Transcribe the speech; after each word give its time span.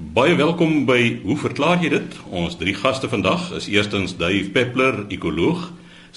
Baie 0.00 0.32
welkom 0.32 0.86
by 0.88 1.18
Hoe 1.26 1.34
verklaar 1.36 1.82
jy 1.84 1.90
dit? 1.92 2.14
Ons 2.32 2.54
drie 2.56 2.72
gaste 2.72 3.04
vandag 3.12 3.50
is 3.58 3.66
eerstens 3.68 4.14
Dave 4.16 4.48
Peppler, 4.54 5.02
ekoloog, 5.12 5.66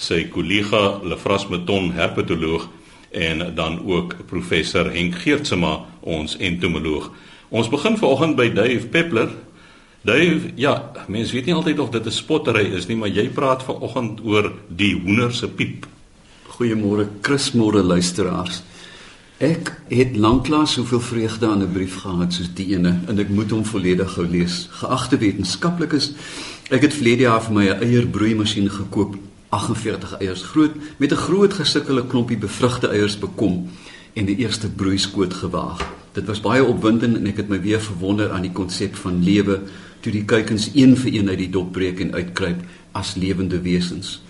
sy 0.00 0.22
kollega 0.32 1.02
Lefras 1.04 1.44
Meton, 1.52 1.90
herpetoloog 1.92 2.64
en 3.12 3.44
dan 3.52 3.76
ook 3.84 4.16
professor 4.30 4.88
Henk 4.88 5.20
Geertsma, 5.20 5.74
ons 6.00 6.38
entomoloog. 6.40 7.10
Ons 7.52 7.68
begin 7.68 8.00
vanoggend 8.00 8.40
by 8.40 8.48
Dave 8.56 8.88
Peppler. 8.88 9.28
Dave, 10.00 10.54
ja, 10.56 10.78
mense 11.04 11.36
weet 11.36 11.52
nie 11.52 11.60
altyd 11.60 11.84
of 11.84 11.92
dit 11.92 12.06
'n 12.06 12.18
spottery 12.24 12.72
is 12.72 12.88
nie, 12.88 12.96
maar 12.96 13.12
jy 13.12 13.28
praat 13.28 13.68
vanoggend 13.68 14.24
oor 14.24 14.52
die 14.68 14.94
hoender 14.96 15.32
se 15.32 15.48
piep. 15.48 15.84
Goeiemôre, 16.56 17.08
Chris, 17.20 17.52
môre 17.52 17.82
luisteraars. 17.82 18.62
Ek 19.44 19.74
het 19.90 20.14
lanklaas 20.16 20.72
soveel 20.72 21.00
vreugde 21.00 21.46
aan 21.46 21.62
'n 21.62 21.72
brief 21.72 21.96
gehad 22.00 22.32
soos 22.32 22.48
die 22.54 22.66
ene 22.74 23.00
en 23.06 23.18
ek 23.18 23.28
moet 23.28 23.50
hom 23.50 23.64
volledig 23.64 24.12
gou 24.12 24.26
lees. 24.26 24.68
Geagte 24.70 25.18
wetenskaplikes, 25.18 26.12
ek 26.70 26.82
het 26.82 26.94
vlede 26.94 27.22
jaar 27.28 27.42
vir 27.42 27.52
my 27.52 27.66
'n 27.68 27.82
eierbroeimasjien 27.82 28.70
gekoop, 28.70 29.16
48 29.48 30.16
eiers 30.20 30.42
groot 30.42 30.72
met 30.96 31.12
'n 31.12 31.24
groot 31.26 31.52
gesukkelde 31.52 32.06
klompie 32.06 32.38
bevrugte 32.38 32.88
eiers 32.88 33.18
bekom 33.18 33.68
en 34.14 34.24
die 34.24 34.36
eerste 34.36 34.68
broeiskoot 34.68 35.34
gewaag. 35.34 35.80
Dit 36.12 36.26
was 36.26 36.40
baie 36.40 36.64
opwindend 36.64 37.16
en 37.16 37.26
ek 37.26 37.36
het 37.36 37.48
my 37.48 37.60
weer 37.60 37.80
verwonder 37.80 38.30
aan 38.30 38.42
die 38.42 38.52
konsep 38.52 38.96
van 38.96 39.24
lewe 39.24 39.60
toe 40.00 40.12
die 40.12 40.24
kuikens 40.24 40.70
een 40.74 40.96
vir 40.96 41.14
een 41.14 41.28
uit 41.28 41.38
die 41.38 41.50
dop 41.50 41.72
breek 41.72 42.00
en 42.00 42.14
uitkruip 42.14 42.60
as 42.92 43.14
lewende 43.14 43.60
wesens. 43.60 44.22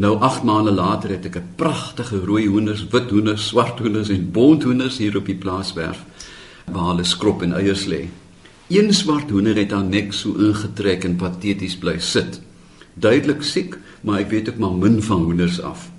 Nou 0.00 0.20
8 0.20 0.42
maande 0.48 0.70
later 0.72 1.10
het 1.10 1.24
ek 1.24 1.36
'n 1.36 1.52
pragtige 1.56 2.24
rooi 2.24 2.46
hoenders, 2.46 2.86
wit 2.90 3.10
hoenders, 3.10 3.46
swart 3.46 3.78
hoenders 3.78 4.08
en 4.08 4.30
bonthoenders 4.30 4.98
hier 4.98 5.16
op 5.16 5.26
die 5.26 5.36
plaaswerf 5.36 6.04
waar 6.72 6.88
hulle 6.88 7.04
skrop 7.04 7.42
en 7.42 7.52
eiers 7.52 7.84
lê. 7.84 8.08
Een 8.68 8.94
swart 8.94 9.30
hoender 9.30 9.56
het 9.56 9.70
haar 9.70 9.84
nek 9.84 10.12
so 10.12 10.34
ingetrek 10.34 11.04
en 11.04 11.16
pateties 11.16 11.76
bly 11.76 11.98
sit. 11.98 12.40
Duidelik 12.94 13.42
siek, 13.42 13.78
maar 14.00 14.18
ek 14.18 14.30
weet 14.30 14.48
ook 14.48 14.58
maar 14.58 14.72
min 14.72 15.02
van 15.02 15.22
hoenders 15.22 15.60
af. 15.60 15.90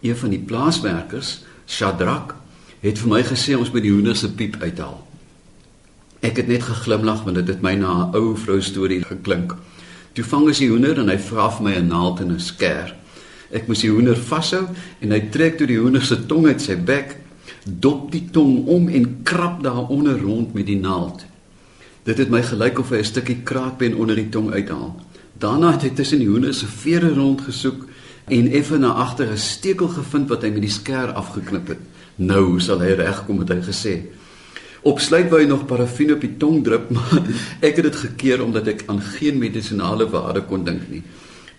Een 0.00 0.16
van 0.16 0.30
die 0.30 0.38
plaaswerkers, 0.38 1.44
Shadrak, 1.66 2.34
het 2.80 2.98
vir 2.98 3.08
my 3.08 3.22
gesê 3.22 3.58
ons 3.58 3.70
moet 3.70 3.82
die 3.82 3.92
hoenders 3.92 4.20
se 4.20 4.32
piep 4.32 4.56
uithaal. 4.60 5.06
Ek 6.20 6.36
het 6.36 6.46
net 6.46 6.62
geglimlag 6.62 7.24
want 7.24 7.36
dit 7.36 7.48
het 7.48 7.62
my 7.62 7.74
na 7.74 7.92
'n 7.92 8.14
ou 8.14 8.36
vrou 8.36 8.60
storie 8.60 9.04
geklink. 9.04 9.54
Toe 10.12 10.24
vang 10.24 10.46
ons 10.46 10.58
die 10.58 10.68
hoender 10.68 10.98
en 10.98 11.08
hy 11.08 11.18
vra 11.18 11.50
vir 11.50 11.62
my 11.62 11.74
'n 11.74 11.88
naald 11.88 12.20
en 12.20 12.32
'n 12.32 12.40
skêr. 12.40 13.03
Ek 13.52 13.66
moes 13.68 13.82
die 13.84 13.90
hoender 13.90 14.16
vashou 14.16 14.64
en 15.00 15.12
hy 15.12 15.20
trek 15.30 15.58
toe 15.58 15.66
die 15.66 15.78
hoender 15.78 16.04
se 16.04 16.16
tong 16.26 16.46
uit 16.46 16.60
sy 16.60 16.76
bek, 16.76 17.16
dop 17.64 18.10
die 18.12 18.24
tong 18.32 18.66
om 18.68 18.88
en 18.88 19.22
krap 19.24 19.62
daaronder 19.64 20.18
rond 20.20 20.54
met 20.54 20.66
die 20.66 20.80
naald. 20.80 21.24
Dit 22.04 22.20
het 22.20 22.30
my 22.32 22.42
gelyk 22.44 22.78
of 22.78 22.90
hy 22.90 22.98
'n 22.98 23.04
stukkie 23.04 23.42
kraakbeen 23.44 23.96
onder 23.96 24.16
die 24.16 24.28
tong 24.28 24.52
uithaal. 24.52 24.94
Daarna 25.38 25.72
het 25.72 25.82
hy 25.82 25.90
tussen 25.90 26.18
die 26.18 26.28
hoender 26.28 26.54
se 26.54 26.66
vere 26.66 27.14
rondgesoek 27.14 27.86
en 28.28 28.52
effe 28.52 28.78
na 28.78 28.92
agter 28.92 29.32
'n 29.32 29.38
stekel 29.38 29.88
gevind 29.88 30.28
wat 30.28 30.42
hy 30.42 30.50
met 30.50 30.62
die 30.62 30.70
skêr 30.70 31.12
afgeknip 31.12 31.68
het. 31.68 31.78
Nou 32.16 32.60
sal 32.60 32.80
hy 32.80 32.92
regkom 32.92 33.38
het 33.38 33.48
hy 33.48 33.60
gesê. 33.60 34.02
Opsluit 34.82 35.30
wou 35.30 35.40
hy 35.40 35.46
nog 35.48 35.66
parafin 35.66 36.12
op 36.12 36.20
die 36.20 36.36
tong 36.36 36.64
drup, 36.64 36.90
maar 36.94 37.22
ek 37.60 37.76
het 37.76 37.84
dit 37.84 37.96
gekeer 37.96 38.42
omdat 38.44 38.68
ek 38.68 38.84
aan 38.86 39.00
geen 39.00 39.38
medisonale 39.38 40.08
waarde 40.10 40.42
kon 40.42 40.64
dink 40.64 40.90
nie. 40.90 41.02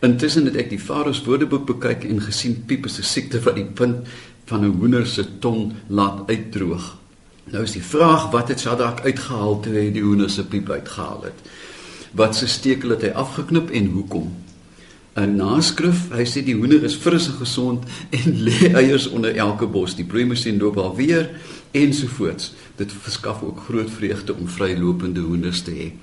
Intussen 0.04 0.46
het 0.46 0.56
ek 0.56 0.70
die 0.70 0.80
Farao 0.80 1.14
se 1.14 1.24
woordeboek 1.24 1.66
bekyk 1.66 2.04
en 2.10 2.22
gesien 2.22 2.64
piep 2.68 2.86
is 2.86 3.00
'n 3.00 3.04
siekte 3.04 3.40
wat 3.46 3.56
die 3.56 3.66
punt 3.66 4.08
van 4.46 4.66
'n 4.66 4.78
hoender 4.80 5.08
se 5.08 5.40
tong 5.40 5.74
laat 5.88 6.30
uitdroog. 6.30 6.98
Nou 7.52 7.64
is 7.64 7.72
die 7.72 7.84
vraag 7.84 8.32
wat 8.32 8.48
het 8.48 8.60
Sadak 8.60 9.04
uitgehaal 9.06 9.60
toe 9.60 9.73
hy 9.73 9.92
die 9.92 10.04
hoender 10.04 10.30
se 10.30 10.46
piep 10.46 10.70
uitgehaal 10.70 11.23
het? 11.23 11.40
Wat 12.12 12.36
se 12.36 12.48
stekel 12.48 12.90
het 12.90 13.02
hy 13.02 13.10
afgeknip 13.10 13.70
en 13.70 13.86
hoekom? 13.86 14.34
'n 15.16 15.36
Naskrif, 15.36 16.10
hy 16.12 16.26
sê 16.28 16.44
die 16.44 16.56
hoender 16.56 16.84
is 16.84 16.96
fris 16.96 17.28
en 17.28 17.38
gesond 17.40 17.84
en 18.10 18.40
lê 18.48 18.73
eiers 18.73 19.08
onder 19.08 19.36
elke 19.36 19.67
bos. 19.67 19.95
Die 19.95 20.05
broeimasjien 20.05 20.60
loop 20.60 20.78
al 20.78 20.95
weer 20.95 21.30
ensovoorts. 21.72 22.54
Dit 22.76 22.92
verskaf 22.92 23.44
ook 23.44 23.60
groot 23.67 23.89
vreugde 23.89 24.36
om 24.36 24.48
vrylopende 24.48 25.20
hoenders 25.20 25.61
te 25.61 25.72
hê. 25.72 25.94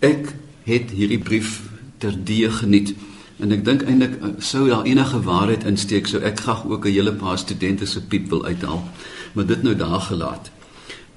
Ek 0.00 0.34
het 0.66 0.90
hierdie 0.90 1.18
brief 1.22 1.60
ter 2.02 2.16
die 2.26 2.50
geniet. 2.50 2.94
En 3.42 3.54
ek 3.54 3.62
dink 3.66 3.84
eintlik 3.86 4.18
eh, 4.18 4.32
sou 4.42 4.66
daar 4.68 4.86
enige 4.88 5.20
waarheid 5.22 5.66
insteek, 5.68 6.10
sou 6.10 6.22
ek 6.22 6.42
graag 6.42 6.66
ook 6.66 6.86
'n 6.86 6.94
hele 6.94 7.14
paar 7.14 7.38
studente 7.38 7.86
se 7.86 8.00
wil 8.28 8.44
uithaal. 8.44 8.82
Maar 9.34 9.46
dit 9.46 9.62
nou 9.62 9.76
daar 9.76 10.00
gelaat. 10.00 10.50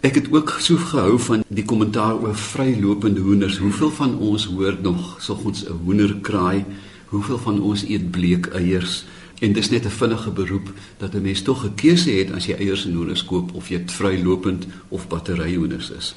Ek 0.01 0.15
het 0.15 0.27
ook 0.31 0.55
so 0.59 0.77
gehou 0.77 1.19
van 1.19 1.43
die 1.47 1.65
kommentaar 1.65 2.13
oor 2.21 2.35
vrylopende 2.35 3.21
hoenders. 3.21 3.57
Hoeveel 3.57 3.91
van 3.91 4.17
ons 4.17 4.45
hoor 4.45 4.77
nog 4.81 5.17
so 5.19 5.33
ons 5.43 5.65
'n 5.65 5.71
hoender 5.85 6.15
kraai? 6.21 6.65
Hoeveel 7.05 7.37
van 7.37 7.61
ons 7.61 7.83
eet 7.83 8.11
bleek 8.11 8.45
eiers? 8.45 9.05
En 9.39 9.53
dis 9.53 9.69
net 9.69 9.85
'n 9.85 9.89
vinnige 9.89 10.31
beroep 10.31 10.73
dat 10.97 11.13
'n 11.13 11.21
mens 11.21 11.41
tog 11.41 11.65
'n 11.65 11.75
keuse 11.75 12.11
het 12.11 12.31
as 12.31 12.45
jy 12.45 12.53
eiers 12.53 12.85
en 12.85 12.93
hoenders 12.93 13.25
koop 13.25 13.53
of 13.53 13.69
jy 13.69 13.83
vrylopend 13.85 14.65
of 14.89 15.07
batteryhoenders 15.07 15.91
is. 15.91 16.15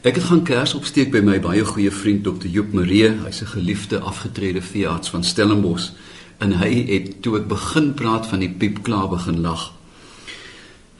Ek 0.00 0.16
het 0.16 0.30
gaan 0.30 0.40
kers 0.48 0.72
opsteek 0.72 1.10
by 1.12 1.20
my 1.20 1.34
baie 1.44 1.60
goeie 1.60 1.90
vriend 1.92 2.22
Dr. 2.24 2.48
Joop 2.48 2.70
Maree, 2.72 3.10
hy's 3.20 3.42
'n 3.42 3.52
geliefde 3.52 3.98
afgetrede 4.00 4.62
veearts 4.62 5.10
van 5.10 5.24
Stellenbosch 5.24 5.90
en 6.38 6.52
hy 6.52 6.86
het 6.88 7.22
toe 7.22 7.36
ek 7.36 7.48
begin 7.48 7.92
praat 7.94 8.26
van 8.26 8.38
die 8.38 8.48
piep 8.48 8.82
klaar 8.82 9.08
begin 9.08 9.40
lag. 9.40 9.72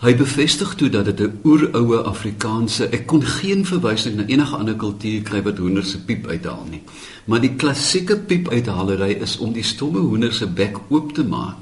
Hy 0.00 0.15
bevestig 0.16 0.75
toe 0.75 0.91
dat 0.91 1.05
dit 1.05 1.21
'n 1.21 1.41
oeroue 1.44 2.03
Afrikaanse, 2.03 2.89
ek 2.93 3.06
kon 3.06 3.22
geen 3.22 3.65
verwysing 3.65 4.16
na 4.16 4.27
enige 4.27 4.56
ander 4.56 4.77
kultuur 4.77 5.22
kry 5.22 5.43
wat 5.43 5.59
hoender 5.59 5.84
se 5.84 5.99
piep 5.99 6.27
uithaal 6.27 6.66
nie. 6.71 6.83
Maar 7.25 7.41
die 7.41 7.56
klassieke 7.56 8.16
piep 8.16 8.49
uithalery 8.49 9.16
is 9.22 9.39
om 9.39 9.53
die 9.53 9.65
stomme 9.65 9.99
hoender 9.99 10.33
se 10.33 10.47
bek 10.47 10.77
oop 10.89 11.15
te 11.15 11.25
maak 11.25 11.56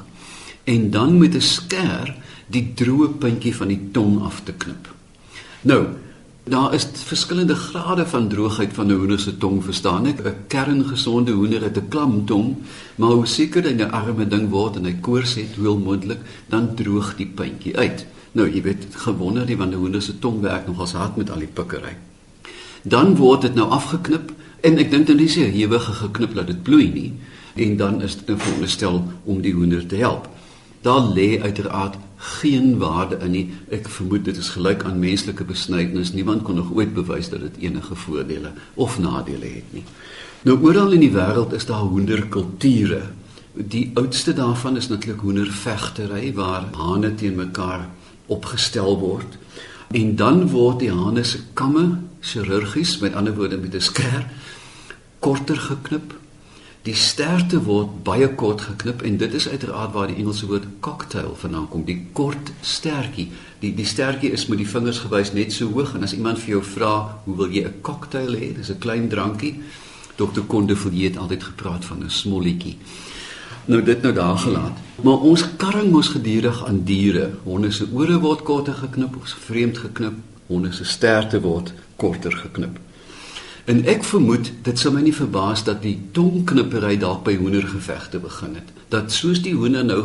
en 0.64 0.90
dan 0.90 1.18
met 1.18 1.34
'n 1.34 1.40
skêr 1.40 2.14
die 2.46 2.72
droë 2.74 3.08
puntjie 3.18 3.54
van 3.54 3.68
die 3.68 3.88
tong 3.92 4.22
af 4.22 4.40
te 4.44 4.52
knip. 4.52 4.88
Nou, 5.62 5.86
Daar 6.48 6.74
is 6.74 6.86
verskillende 6.92 7.54
grade 7.54 8.06
van 8.06 8.28
droogheid 8.28 8.72
van 8.72 8.86
'n 8.86 8.96
hoender 8.96 9.20
se 9.20 9.36
tong, 9.36 9.64
verstaan 9.64 10.06
ek? 10.06 10.18
'n 10.24 10.34
Kerngesonde 10.46 11.32
hoender 11.32 11.62
het 11.62 11.76
'n 11.76 11.88
klam 11.88 12.24
tong, 12.24 12.56
maar 12.94 13.10
hoe 13.10 13.26
seker 13.26 13.62
hy 13.62 13.72
'n 13.72 13.90
arme 13.90 14.26
ding 14.26 14.48
word 14.48 14.76
en 14.76 14.84
hy 14.84 14.96
koors 15.00 15.34
het, 15.34 15.56
hoe 15.56 15.78
moontlik 15.78 16.20
dan 16.48 16.74
droog 16.74 17.16
die 17.16 17.26
puntjie 17.26 17.76
uit. 17.76 18.06
Nou, 18.32 18.54
jy 18.54 18.62
weet, 18.62 18.86
gewonder 18.90 19.46
die 19.46 19.56
van 19.56 19.68
'n 19.68 19.74
hoender 19.74 20.02
se 20.02 20.18
tong 20.18 20.40
werk 20.40 20.66
nogals 20.66 20.92
hard 20.92 21.16
met 21.16 21.30
al 21.30 21.38
die 21.38 21.52
pikkery. 21.52 21.96
Dan 22.82 23.16
word 23.16 23.40
dit 23.40 23.54
nou 23.54 23.68
afgeknip 23.68 24.32
en 24.60 24.78
ek 24.78 24.90
dink 24.90 25.06
dan 25.06 25.18
is 25.18 25.34
hy 25.34 25.42
ewige 25.42 25.92
geknip 25.92 26.34
dat 26.34 26.46
dit 26.46 26.62
bloei 26.62 26.88
nie 26.92 27.12
en 27.54 27.76
dan 27.76 28.02
is 28.02 28.16
dit 28.16 28.28
'n 28.28 28.38
veronderstel 28.38 29.04
om 29.24 29.40
die 29.40 29.52
hoender 29.52 29.86
te 29.86 29.96
help. 29.96 30.28
Daar 30.80 31.12
lê 31.14 31.40
uiteraard 31.42 31.94
geen 32.18 32.78
waarde 32.78 33.18
in 33.22 33.30
nie. 33.30 33.44
Ek 33.70 33.88
vermoed 33.88 34.24
dit 34.24 34.36
is 34.36 34.50
gelyk 34.54 34.84
aan 34.84 34.98
menslike 34.98 35.44
besnydenis. 35.44 36.12
Niemand 36.12 36.42
kon 36.42 36.58
nog 36.58 36.72
ooit 36.74 36.94
bewys 36.94 37.30
dat 37.30 37.40
dit 37.40 37.68
enige 37.68 37.94
voordele 37.94 38.52
of 38.74 38.98
nadele 38.98 39.46
het 39.46 39.72
nie. 39.72 39.84
Nou 40.42 40.58
oral 40.62 40.92
in 40.94 41.02
die 41.06 41.14
wêreld 41.14 41.54
is 41.54 41.66
daar 41.66 41.86
hoenderkulture. 41.86 43.02
Die 43.54 43.90
oudste 43.94 44.34
daarvan 44.34 44.76
is 44.76 44.88
natuurlik 44.88 45.20
hoendervegtery 45.20 46.32
waar 46.34 46.68
hane 46.74 47.14
teen 47.14 47.34
mekaar 47.34 47.88
opgestel 48.26 48.98
word. 48.98 49.38
En 49.90 50.16
dan 50.16 50.48
word 50.50 50.82
die 50.84 50.92
hane 50.92 51.24
se 51.24 51.40
kamme 51.54 51.98
chirurgies, 52.20 52.98
met 52.98 53.14
ander 53.14 53.34
woorde 53.34 53.56
met 53.56 53.74
'n 53.74 53.80
skêr 53.80 54.26
korter 55.18 55.56
geknip 55.56 56.14
Die 56.88 56.96
sterte 56.96 57.58
word 57.66 57.98
baie 58.06 58.30
kort 58.40 58.62
geknip 58.64 59.02
en 59.04 59.18
dit 59.20 59.34
is 59.36 59.44
uiteraard 59.48 59.90
waar 59.92 60.06
die 60.08 60.16
Engelse 60.22 60.46
woord 60.48 60.64
cocktail 60.80 61.34
vandaan 61.36 61.66
kom, 61.68 61.82
die 61.84 61.98
kort 62.16 62.48
stertjie. 62.64 63.26
Die 63.60 63.74
die 63.76 63.84
stertjie 63.84 64.30
is 64.32 64.46
met 64.48 64.62
die 64.62 64.68
vingers 64.70 65.02
gewys 65.02 65.34
net 65.36 65.52
so 65.52 65.68
hoog 65.74 65.92
en 65.98 66.06
as 66.06 66.14
iemand 66.16 66.40
vir 66.40 66.54
jou 66.54 66.62
vra, 66.64 67.20
"Hoe 67.26 67.36
wil 67.36 67.52
jy 67.52 67.64
'n 67.66 67.82
cocktail 67.82 68.32
hê?" 68.32 68.54
Dis 68.56 68.70
'n 68.70 68.78
klein 68.78 69.08
drankie. 69.08 69.60
Dr. 70.16 70.40
Konde 70.46 70.74
het 70.74 71.16
altyd 71.16 71.44
gepraat 71.44 71.84
van 71.84 72.04
'n 72.04 72.10
smolletjie. 72.10 72.76
Nou 73.66 73.82
dit 73.82 74.02
nou 74.02 74.14
daar 74.14 74.38
gelaat. 74.38 74.78
Maar 75.02 75.20
ons 75.20 75.44
karring 75.56 75.90
mos 75.90 76.08
gedurig 76.08 76.66
aan 76.66 76.84
diere. 76.84 77.30
Honde 77.44 77.70
se 77.70 77.86
ore 77.92 78.18
word 78.18 78.42
korter 78.42 78.74
geknip 78.74 79.16
of 79.16 79.28
vreemd 79.28 79.78
geknip. 79.78 80.14
Honde 80.46 80.72
se 80.72 80.84
sterte 80.84 81.40
word 81.40 81.72
korter 81.96 82.32
geknip. 82.32 82.78
En 83.68 83.82
ek 83.84 84.06
vermoed 84.08 84.46
dit 84.64 84.80
sou 84.80 84.94
my 84.94 85.02
nie 85.04 85.12
verbaas 85.12 85.60
dat 85.66 85.82
die 85.84 85.98
tongknippery 86.16 86.94
dalk 86.96 87.20
by 87.26 87.34
hoendergevegte 87.36 88.16
begin 88.22 88.54
het. 88.56 88.70
Dat 88.88 89.12
soos 89.12 89.42
die 89.44 89.52
hoender 89.52 89.84
nou 89.84 89.98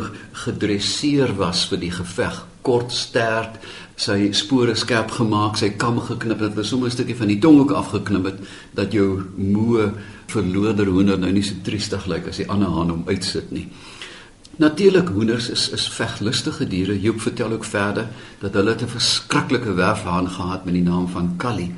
gedresseer 0.44 1.32
was 1.38 1.62
vir 1.70 1.80
die 1.80 1.92
geveg, 1.94 2.42
kort 2.66 2.92
stert, 2.92 3.56
sy 3.96 4.34
spore 4.36 4.74
skerp 4.76 5.14
gemaak, 5.16 5.56
sy 5.56 5.70
kam 5.80 5.96
geknip 6.04 6.44
het, 6.44 6.58
was 6.58 6.68
sommer 6.68 6.88
'n 6.88 6.96
stukkie 6.96 7.16
van 7.16 7.32
die 7.32 7.38
tong 7.40 7.60
ook 7.60 7.72
afgeknip 7.72 8.24
het 8.24 8.38
dat 8.74 8.92
jou 8.92 9.22
moe 9.36 9.92
verloder 10.28 10.86
hoender 10.86 11.18
nou 11.18 11.32
nie 11.32 11.42
so 11.42 11.54
triestig 11.62 12.06
lyk 12.06 12.28
as 12.28 12.36
die 12.36 12.48
ander 12.48 12.68
haan 12.68 12.90
om 12.90 13.04
uitsit 13.06 13.50
nie. 13.50 13.68
Natuurlik 14.56 15.08
hoenders 15.08 15.48
is 15.48 15.70
is 15.70 15.88
veglustige 15.88 16.68
diere. 16.68 17.00
Joop 17.00 17.20
vertel 17.20 17.52
ook 17.52 17.64
verder 17.64 18.08
dat 18.40 18.54
hulle 18.54 18.76
'n 18.76 18.88
verskriklike 18.88 19.74
werfhaan 19.74 20.28
gehad 20.28 20.64
met 20.64 20.74
die 20.74 20.82
naam 20.82 21.08
van 21.08 21.34
Callie. 21.36 21.72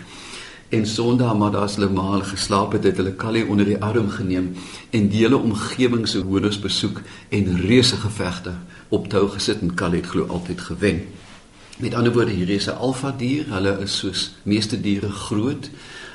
En 0.69 0.87
Sondag 0.87 1.37
maar 1.37 1.51
daar's 1.51 1.75
hulle 1.75 1.89
maar 1.89 2.25
geslaap 2.25 2.73
het, 2.73 2.85
het 2.85 2.97
hulle 2.97 3.17
Callie 3.17 3.47
onder 3.47 3.65
die 3.65 3.79
arm 3.79 4.09
geneem 4.11 4.55
en 4.91 5.09
die 5.09 5.21
hele 5.23 5.37
omgewing 5.37 6.09
se 6.09 6.19
hoenders 6.19 6.59
besoek 6.59 7.01
en 7.29 7.61
reuse 7.61 7.97
gevegte 7.97 8.53
op 8.89 9.07
tou 9.09 9.29
gesit 9.31 9.61
en 9.61 9.75
Callie 9.75 10.01
het 10.01 10.11
glo 10.11 10.27
altyd 10.27 10.61
gewen. 10.61 11.05
Met 11.79 11.95
ander 11.95 12.13
woorde, 12.13 12.33
hier 12.33 12.49
is 12.49 12.67
'n 12.67 12.79
alfa 12.79 13.15
dier. 13.17 13.45
Hulle 13.49 13.79
is 13.81 13.99
soos 13.99 14.35
meeste 14.43 14.81
diere 14.81 15.11
groot 15.11 15.71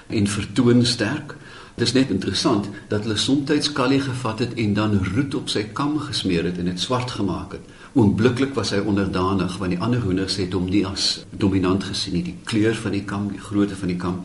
en 0.08 0.28
vertoon 0.28 0.86
sterk. 0.86 1.36
Dit 1.76 1.88
is 1.88 1.94
net 1.94 2.10
interessant 2.10 2.70
dat 2.88 3.04
hulle 3.04 3.18
soms 3.18 3.72
Callie 3.72 4.02
gevat 4.02 4.40
het 4.40 4.54
en 4.54 4.74
dan 4.74 5.06
roet 5.16 5.36
op 5.36 5.50
sy 5.50 5.64
kam 5.64 6.00
gesmeer 6.00 6.44
het 6.44 6.58
en 6.58 6.66
dit 6.66 6.80
swart 6.80 7.12
gemaak 7.12 7.52
het. 7.52 7.62
Oombliklik 7.92 8.54
was 8.56 8.70
hy 8.72 8.80
onderdanig 8.88 9.58
want 9.60 9.74
die 9.74 9.82
ander 9.84 10.00
hoenders 10.00 10.38
het 10.40 10.54
hom 10.56 10.70
nie 10.72 10.86
as 10.88 11.26
dominant 11.36 11.84
gesien 11.84 12.16
nie, 12.16 12.24
die 12.24 12.38
kleur 12.48 12.78
van 12.80 12.96
die 12.96 13.04
kam, 13.04 13.26
die 13.34 13.42
grootte 13.44 13.76
van 13.76 13.92
die 13.92 13.98
kam. 14.00 14.22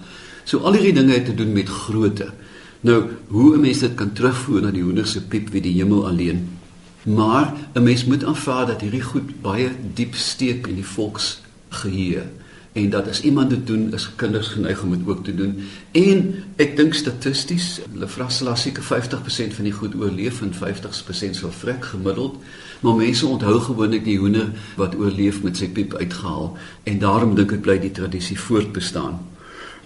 So 0.47 0.63
al 0.63 0.79
hierdie 0.79 0.95
dinge 0.95 1.17
het 1.17 1.27
te 1.27 1.35
doen 1.35 1.51
met 1.53 1.73
grootte. 1.73 2.31
Nou, 2.87 3.01
hoe 3.29 3.57
'n 3.57 3.61
mens 3.61 3.83
dit 3.83 3.95
kan 3.95 4.13
terugvoer 4.13 4.63
na 4.63 4.71
die 4.71 4.83
hoender 4.83 5.07
se 5.07 5.21
piep 5.21 5.51
wie 5.51 5.61
die 5.61 5.75
hemel 5.83 6.07
alleen. 6.07 6.47
Maar 7.03 7.55
'n 7.75 7.83
mens 7.83 8.05
moet 8.05 8.25
aanvaar 8.25 8.67
dat 8.67 8.81
hierdie 8.81 9.03
goed 9.03 9.43
baie 9.43 9.71
diep 9.95 10.15
steek 10.15 10.67
in 10.67 10.75
die 10.75 10.87
volksgeheue 10.87 12.23
en 12.77 12.91
dat 12.93 13.09
as 13.09 13.23
iemand 13.25 13.51
dit 13.51 13.67
doen 13.67 13.89
is 13.95 14.11
kinders 14.21 14.49
geneig 14.53 14.83
om 14.83 14.91
dit 14.91 15.07
ook 15.09 15.25
te 15.25 15.35
doen. 15.35 15.55
En 15.97 16.19
ek 16.61 16.75
dink 16.77 16.95
statisties 16.95 17.79
hulle 17.93 18.09
vra 18.09 18.29
seker 18.29 18.85
50% 18.85 19.57
van 19.57 19.65
die 19.65 19.73
goed 19.73 19.97
oorleef 19.97 20.43
en 20.45 20.53
50% 20.53 21.41
sal 21.41 21.55
vrek 21.63 21.89
gemiddeld 21.95 22.37
maar 22.85 22.99
mense 22.99 23.27
onthou 23.27 23.61
gewoonlik 23.61 24.05
die 24.05 24.19
hoender 24.21 24.53
wat 24.77 24.99
oorleef 25.01 25.41
met 25.43 25.57
sy 25.57 25.71
piep 25.73 25.97
uitgehaal 25.97 26.53
en 26.85 27.01
daarom 27.01 27.35
dink 27.39 27.57
ek 27.57 27.65
bly 27.65 27.79
die 27.81 27.95
tradisie 27.97 28.37
voortbestaan. 28.41 29.19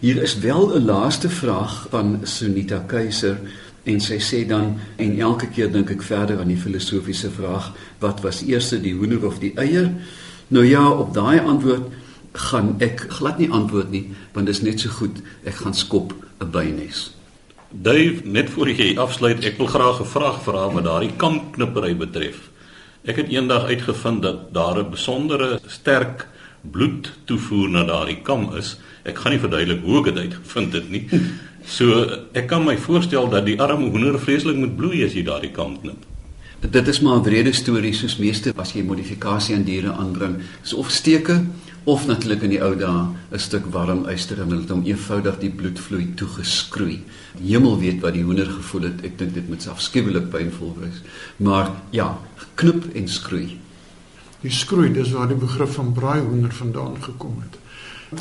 Hier 0.00 0.19
is 0.22 0.38
wel 0.43 0.75
'n 0.75 0.84
laaste 0.84 1.28
vraag 1.31 1.86
van 1.90 2.20
Sunita 2.22 2.82
Keiser 2.86 3.38
en 3.84 4.00
sy 4.00 4.19
sê 4.19 4.46
dan 4.48 4.78
en 4.96 5.19
elke 5.19 5.46
keer 5.46 5.72
dink 5.72 5.90
ek 5.90 6.02
verder 6.02 6.40
aan 6.40 6.48
die 6.48 6.60
filosofiese 6.66 7.31
vraag 7.31 7.72
wat 7.98 8.20
was 8.20 8.43
eers 8.43 8.69
die 8.69 8.94
hoender 8.94 9.26
of 9.26 9.38
die 9.38 9.52
eier? 9.54 9.90
Nou 10.48 10.64
ja 10.66 10.90
op 10.90 11.14
daai 11.14 11.40
antwoord 11.40 11.86
gaan 12.32 12.77
ek 12.79 13.06
glad 13.09 13.38
nie 13.38 13.50
antwoord 13.50 13.91
nie 13.91 14.05
want 14.32 14.47
dit 14.47 14.55
is 14.55 14.62
net 14.62 14.81
so 14.81 14.88
goed 14.88 15.23
ek 15.44 15.55
gaan 15.55 15.75
skop 15.75 16.15
'n 16.41 16.50
bynes. 16.50 17.11
Dave, 17.71 18.23
net 18.25 18.50
voor 18.50 18.69
jy 18.69 18.97
afsluit, 18.99 19.44
ek 19.44 19.59
wil 19.59 19.67
graag 19.67 20.00
'n 20.00 20.06
vraag 20.06 20.43
vra 20.43 20.73
wat 20.73 20.85
daardie 20.85 21.15
kampknippery 21.17 21.97
betref. 21.97 22.50
Ek 23.06 23.17
het 23.17 23.29
eendag 23.29 23.65
uitgevind 23.65 24.23
dat 24.23 24.53
daar 24.53 24.79
'n 24.79 24.91
besondere 24.91 25.61
sterk 25.67 26.27
bloed 26.61 27.12
toevoer 27.25 27.69
na 27.69 27.85
daardie 27.85 28.21
kam 28.23 28.56
is. 28.56 28.77
Ek 29.05 29.19
gaan 29.19 29.32
nie 29.32 29.41
verduidelik 29.41 29.85
hoe 29.85 29.99
ek 29.99 30.05
dit 30.05 30.19
uitgevind 30.19 30.73
het 30.73 30.91
nie. 30.91 31.06
So 31.71 31.85
ek 32.32 32.47
kan 32.49 32.65
my 32.65 32.77
voorstel 32.77 33.29
dat 33.29 33.44
die 33.47 33.61
arme 33.61 33.91
hoender 33.93 34.19
vreeslik 34.19 34.56
moet 34.56 34.77
bloei 34.77 35.05
as 35.05 35.12
jy 35.12 35.23
daardie 35.23 35.53
kam 35.53 35.77
knip. 35.81 36.09
Dit 36.60 36.88
is 36.88 37.00
maar 37.00 37.16
'n 37.16 37.22
wrede 37.22 37.52
storie 37.52 37.92
soos 37.92 38.16
meeste 38.16 38.52
as 38.56 38.72
jy 38.72 38.82
modifikasie 38.82 39.54
aan 39.56 39.62
diere 39.64 39.92
aanbring. 39.92 40.36
Dis 40.62 40.72
of 40.72 40.90
steke 40.90 41.44
of 41.84 42.06
natuurlik 42.06 42.42
in 42.42 42.50
die 42.50 42.62
ou 42.62 42.76
dae 42.76 43.06
'n 43.32 43.38
stuk 43.38 43.64
warm 43.72 44.08
yster 44.08 44.40
en 44.40 44.48
hulle 44.48 44.60
het 44.60 44.70
hom 44.70 44.84
eenvoudig 44.84 45.38
die 45.38 45.50
bloedvloei 45.50 46.12
toegeskroei. 46.14 47.02
Hemel 47.42 47.78
weet 47.78 48.00
wat 48.00 48.12
die 48.12 48.22
hoender 48.22 48.46
gevoel 48.46 48.82
het. 48.82 49.04
Ek 49.04 49.18
dink 49.18 49.34
dit 49.34 49.48
moet 49.48 49.68
afskuwelik 49.68 50.30
pynvol 50.30 50.76
wees. 50.80 51.00
Maar 51.36 51.70
ja, 51.90 52.18
knip 52.54 52.94
en 52.94 53.08
skroei. 53.08 53.58
Die 54.40 54.50
skroei, 54.50 54.92
dis 54.92 55.10
waar 55.10 55.28
die 55.28 55.36
begrip 55.36 55.68
van 55.68 55.92
braai 55.92 56.20
hoender 56.20 56.52
vandaan 56.52 56.96
gekom 57.00 57.42
het. 57.42 57.58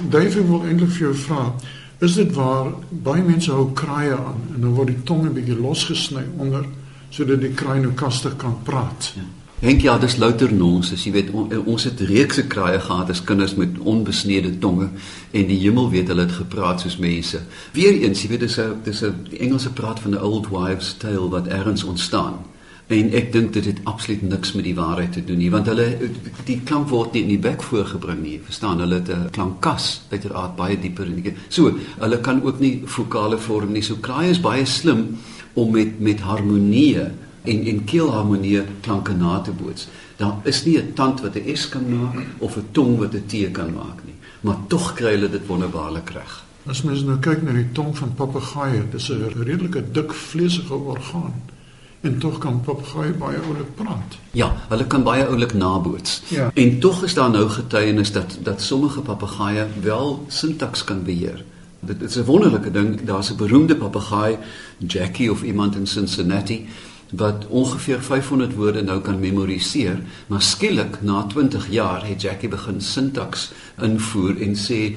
David 0.09 0.47
wil 0.47 0.63
eintlik 0.63 0.89
vir 0.89 0.99
jou 0.99 1.15
vra, 1.15 1.55
is 1.99 2.13
dit 2.15 2.33
waar 2.33 2.73
baie 2.89 3.23
mense 3.23 3.51
hou 3.51 3.73
kraaie 3.73 4.15
aan 4.15 4.41
en 4.55 4.61
dan 4.61 4.73
word 4.73 4.87
die 4.87 5.03
tong 5.03 5.25
'n 5.25 5.33
bietjie 5.33 5.59
losgesny 5.59 6.23
onder 6.37 6.65
sodat 7.09 7.41
die 7.41 7.53
kraai 7.53 7.79
nou 7.79 7.93
kastig 7.93 8.35
kan 8.35 8.57
praat? 8.63 9.13
Ja. 9.15 9.27
Henk 9.59 9.81
ja, 9.83 9.97
dis 9.99 10.15
louter 10.15 10.53
nonsens. 10.55 11.01
Jy 11.03 11.11
weet 11.11 11.31
on, 11.35 11.49
ons 11.67 11.83
het 11.83 11.99
reekse 12.07 12.45
kraaie 12.47 12.79
gehad 12.79 13.09
as 13.11 13.19
kinders 13.27 13.57
met 13.59 13.75
onbesnede 13.83 14.53
tonge 14.63 14.87
en 15.35 15.49
die 15.49 15.57
hemel 15.59 15.89
weet 15.91 16.07
hulle 16.07 16.23
het 16.23 16.37
gepraat 16.37 16.79
soos 16.79 16.95
mense. 17.03 17.41
Weereens, 17.75 18.21
jy 18.23 18.29
weet 18.31 18.45
dis 18.45 18.55
'n 18.59 18.79
dis 18.85 19.03
'n 19.03 19.25
die 19.29 19.39
Engelse 19.39 19.71
praat 19.71 19.99
van 19.99 20.15
'n 20.15 20.23
old 20.23 20.47
wives 20.47 20.95
tale 20.97 21.29
wat 21.29 21.47
ergens 21.47 21.83
ontstaan. 21.83 22.39
En 22.87 23.11
ek 23.13 23.33
dink 23.33 23.53
dit 23.53 23.65
het 23.65 23.79
absoluut 23.83 24.21
niks 24.21 24.53
met 24.53 24.63
die 24.63 24.75
waarheid 24.75 25.11
te 25.13 25.23
doen 25.25 25.37
nie, 25.37 25.51
want 25.51 25.67
hulle 25.67 25.97
die 26.45 26.61
klank 26.63 26.87
word 26.89 27.13
nie 27.13 27.21
in 27.21 27.27
die 27.27 27.37
bek 27.49 27.61
voorgebring 27.63 28.21
nie. 28.21 28.39
Verstaan? 28.43 28.79
Hulle 28.79 28.95
het 28.95 29.09
'n 29.09 29.29
klankkas 29.31 30.01
uiteraard 30.09 30.55
baie 30.55 30.79
dieper 30.79 31.05
in 31.05 31.21
die. 31.21 31.33
So, 31.49 31.77
hulle 31.99 32.19
kan 32.19 32.41
ook 32.43 32.59
nie 32.59 32.81
vokale 32.85 33.37
vorm 33.37 33.71
nie. 33.71 33.81
So 33.81 33.95
kraaie 33.95 34.29
is 34.29 34.41
baie 34.41 34.65
slim 34.65 35.17
om 35.59 35.71
met 35.71 35.99
met 35.99 36.19
harmonie 36.19 36.99
en 37.43 37.65
en 37.71 37.83
keelharmonie 37.83 38.61
klanke 38.81 39.13
na 39.13 39.39
te 39.39 39.51
boots. 39.51 39.87
Daar 40.17 40.35
is 40.43 40.65
nie 40.65 40.77
'n 40.77 40.93
tand 40.93 41.21
wat 41.21 41.35
'n 41.35 41.55
S 41.55 41.69
kan 41.69 41.85
maak 41.99 42.25
of 42.37 42.57
'n 42.57 42.67
tong 42.71 42.97
wat 42.97 43.13
'n 43.13 43.25
T 43.27 43.51
kan 43.51 43.73
maak 43.73 43.99
nie, 44.05 44.17
maar 44.41 44.57
tog 44.67 44.93
kry 44.93 45.11
hulle 45.11 45.29
dit 45.29 45.47
wonderbaarlik 45.47 46.09
reg. 46.09 46.43
As 46.65 46.81
mens 46.81 47.03
nou 47.03 47.17
kyk 47.17 47.41
na 47.41 47.53
die 47.53 47.71
tong 47.71 47.97
van 47.97 48.13
papegaaie, 48.13 48.83
dis 48.91 49.09
'n 49.09 49.31
redelike 49.35 49.83
dik 49.91 50.13
vleesige 50.13 50.73
orgaan. 50.73 51.33
En 52.01 52.17
tog 52.17 52.37
kan 52.37 52.61
papegaai 52.61 53.11
baie 53.11 53.37
oulik 53.37 53.75
praat. 53.75 54.17
Ja, 54.31 54.55
hulle 54.69 54.85
kan 54.87 55.03
baie 55.03 55.25
oulik 55.25 55.53
naboots. 55.53 56.21
Ja. 56.27 56.51
En 56.53 56.79
tog 56.79 57.03
is 57.03 57.13
daar 57.13 57.29
nou 57.29 57.49
getuienis 57.49 58.11
dat 58.11 58.37
dat 58.43 58.61
sommige 58.61 59.01
papegaaie 59.01 59.65
wel 59.81 60.25
sintaks 60.27 60.83
kan 60.83 61.03
beheer. 61.03 61.43
Dit 61.79 62.01
is 62.01 62.15
'n 62.15 62.23
wonderlike 62.23 62.71
ding. 62.71 63.01
Daar's 63.03 63.31
'n 63.31 63.35
beroemde 63.35 63.75
papegaai, 63.75 64.37
Jackie 64.77 65.31
of 65.31 65.43
iemand 65.43 65.75
in 65.75 65.87
Cincinnati 65.87 66.67
wat 67.09 67.47
ongeveer 67.47 68.01
500 68.01 68.55
woorde 68.55 68.81
nou 68.81 69.01
kan 69.01 69.19
memoriseer, 69.19 69.99
maar 70.27 70.41
skielik 70.41 71.01
na 71.01 71.23
20 71.23 71.69
jaar 71.69 72.07
het 72.07 72.21
Jackie 72.21 72.49
begin 72.49 72.81
sintaks 72.81 73.51
invoer 73.81 74.41
en 74.41 74.55
sê 74.55 74.95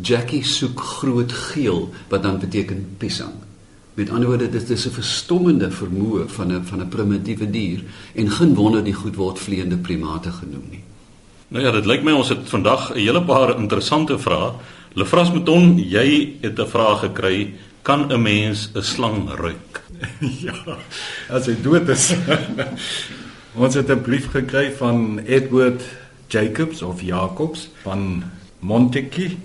Jackie 0.00 0.44
soek 0.44 0.80
groot 0.80 1.32
geel 1.32 1.90
wat 2.08 2.22
dan 2.22 2.38
beteken 2.38 2.86
piesang. 2.98 3.32
Met 3.94 4.10
ander 4.10 4.28
woorde 4.28 4.48
dit 4.50 4.70
is 4.70 4.86
'n 4.86 4.90
verstommende 4.90 5.70
vermoë 5.70 6.28
van 6.28 6.52
'n 6.52 6.64
van 6.64 6.80
'n 6.80 6.88
primitiewe 6.88 7.50
dier 7.50 7.84
en 8.14 8.30
geen 8.30 8.54
wonder 8.54 8.84
die 8.84 8.94
goed 8.94 9.14
word 9.16 9.38
vleiende 9.38 9.76
primate 9.76 10.30
genoem 10.30 10.64
nie. 10.70 10.82
Nou 11.48 11.64
ja, 11.64 11.70
dit 11.70 11.86
lyk 11.86 12.02
my 12.02 12.12
ons 12.12 12.28
het 12.28 12.48
vandag 12.48 12.90
'n 12.90 12.98
hele 12.98 13.22
paar 13.22 13.58
interessante 13.58 14.18
vrae. 14.18 14.52
Lefras 14.92 15.30
Mouton, 15.32 15.78
jy 15.80 16.36
het 16.42 16.58
'n 16.58 16.68
vraag 16.68 17.00
gekry, 17.00 17.54
kan 17.82 18.12
'n 18.12 18.22
mens 18.22 18.70
'n 18.74 18.82
slang 18.82 19.28
ruik? 19.28 19.80
ja, 20.44 20.76
as 21.28 21.46
hy 21.46 21.56
dood 21.62 21.88
is. 21.88 22.12
Ons 23.62 23.74
het 23.74 23.88
'n 23.88 24.02
brief 24.02 24.30
gekry 24.30 24.72
van 24.76 25.20
Edward 25.24 25.80
Jacobs 26.28 26.82
of 26.82 27.00
Jacobs 27.00 27.70
van 27.82 28.22
Montetjie. 28.60 29.38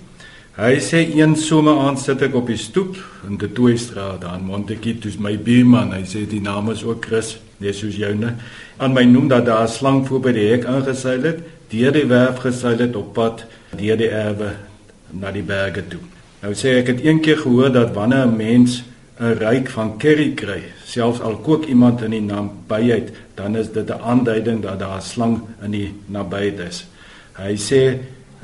Hy 0.58 0.80
sê 0.80 1.16
een 1.16 1.36
somer 1.36 1.78
aand 1.80 2.00
sit 2.00 2.22
ek 2.22 2.36
op 2.36 2.48
die 2.48 2.58
stoep 2.58 2.98
in 3.28 3.38
die 3.38 3.52
Toestraat 3.52 4.22
daar 4.22 4.36
in 4.36 4.46
Montetjie, 4.46 5.00
dis 5.00 5.18
my 5.18 5.38
buurman. 5.38 5.94
Hy 5.94 6.04
sê 6.04 6.28
die 6.28 6.42
naam 6.42 6.72
is 6.72 6.84
ook 6.84 7.06
Chris, 7.06 7.38
net 7.58 7.76
soos 7.76 7.96
joune. 7.96 8.36
Aan 8.78 8.94
my 8.94 9.04
noem 9.04 9.28
dat 9.28 9.46
daar 9.46 9.64
'n 9.64 9.72
slang 9.72 10.08
voor 10.08 10.20
by 10.20 10.32
die 10.32 10.50
hek 10.52 10.66
aangeseil 10.66 11.24
het, 11.24 11.40
deur 11.70 11.92
die 11.92 12.06
werf 12.06 12.38
geseil 12.38 12.80
het 12.80 12.96
op 12.96 13.14
pad 13.14 13.46
deur 13.78 13.98
die 13.98 14.10
erwe 14.10 14.67
na 15.12 15.32
die 15.32 15.44
berge 15.44 15.88
toe. 15.88 16.02
Nou 16.42 16.54
sê 16.54 16.78
ek 16.80 16.88
het 16.88 17.06
een 17.06 17.22
keer 17.22 17.38
gehoor 17.38 17.72
dat 17.72 17.94
wanneer 17.94 18.28
'n 18.28 18.36
mens 18.36 18.84
'n 19.20 19.38
ryk 19.40 19.70
van 19.70 19.98
curry 19.98 20.34
kry, 20.34 20.64
selfs 20.86 21.22
al 21.22 21.38
kook 21.38 21.66
iemand 21.66 22.02
in 22.02 22.12
die 22.12 22.22
nabyheid, 22.22 23.12
dan 23.36 23.56
is 23.56 23.72
dit 23.72 23.90
'n 23.90 24.02
aanduiding 24.02 24.62
dat 24.62 24.80
daar 24.80 24.98
'n 24.98 25.02
slang 25.02 25.42
in 25.64 25.72
die 25.72 25.94
nabyheid 26.06 26.60
is. 26.60 26.86
Hy 27.34 27.56
sê 27.56 28.00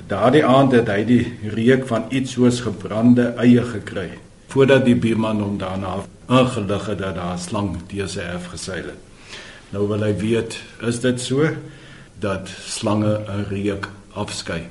daardie 0.08 0.46
aand 0.46 0.72
het 0.72 0.88
hy 0.88 1.03
die 1.05 1.34
reuk 1.43 1.88
van 1.88 2.05
iets 2.10 2.32
soos 2.32 2.62
gebrande 2.62 3.34
eie 3.38 3.63
gekry 3.63 4.10
voordat 4.48 4.86
die 4.86 4.96
buurman 4.96 5.39
hom 5.41 5.58
daarna 5.58 5.96
ingelig 6.29 6.86
het 6.86 6.98
dat 6.98 7.15
daar 7.15 7.34
'n 7.34 7.39
slang 7.39 7.77
deur 7.88 8.08
sy 8.08 8.20
erf 8.20 8.46
geseil 8.46 8.86
het. 8.93 9.01
Nou 9.70 9.88
wil 9.88 10.03
hy 10.03 10.13
weet, 10.17 10.58
is 10.82 11.00
dit 11.00 11.22
so 11.22 11.50
dat 12.20 12.50
slange 12.65 13.20
'n 13.27 13.46
reuk 13.50 13.89
afskei? 14.13 14.62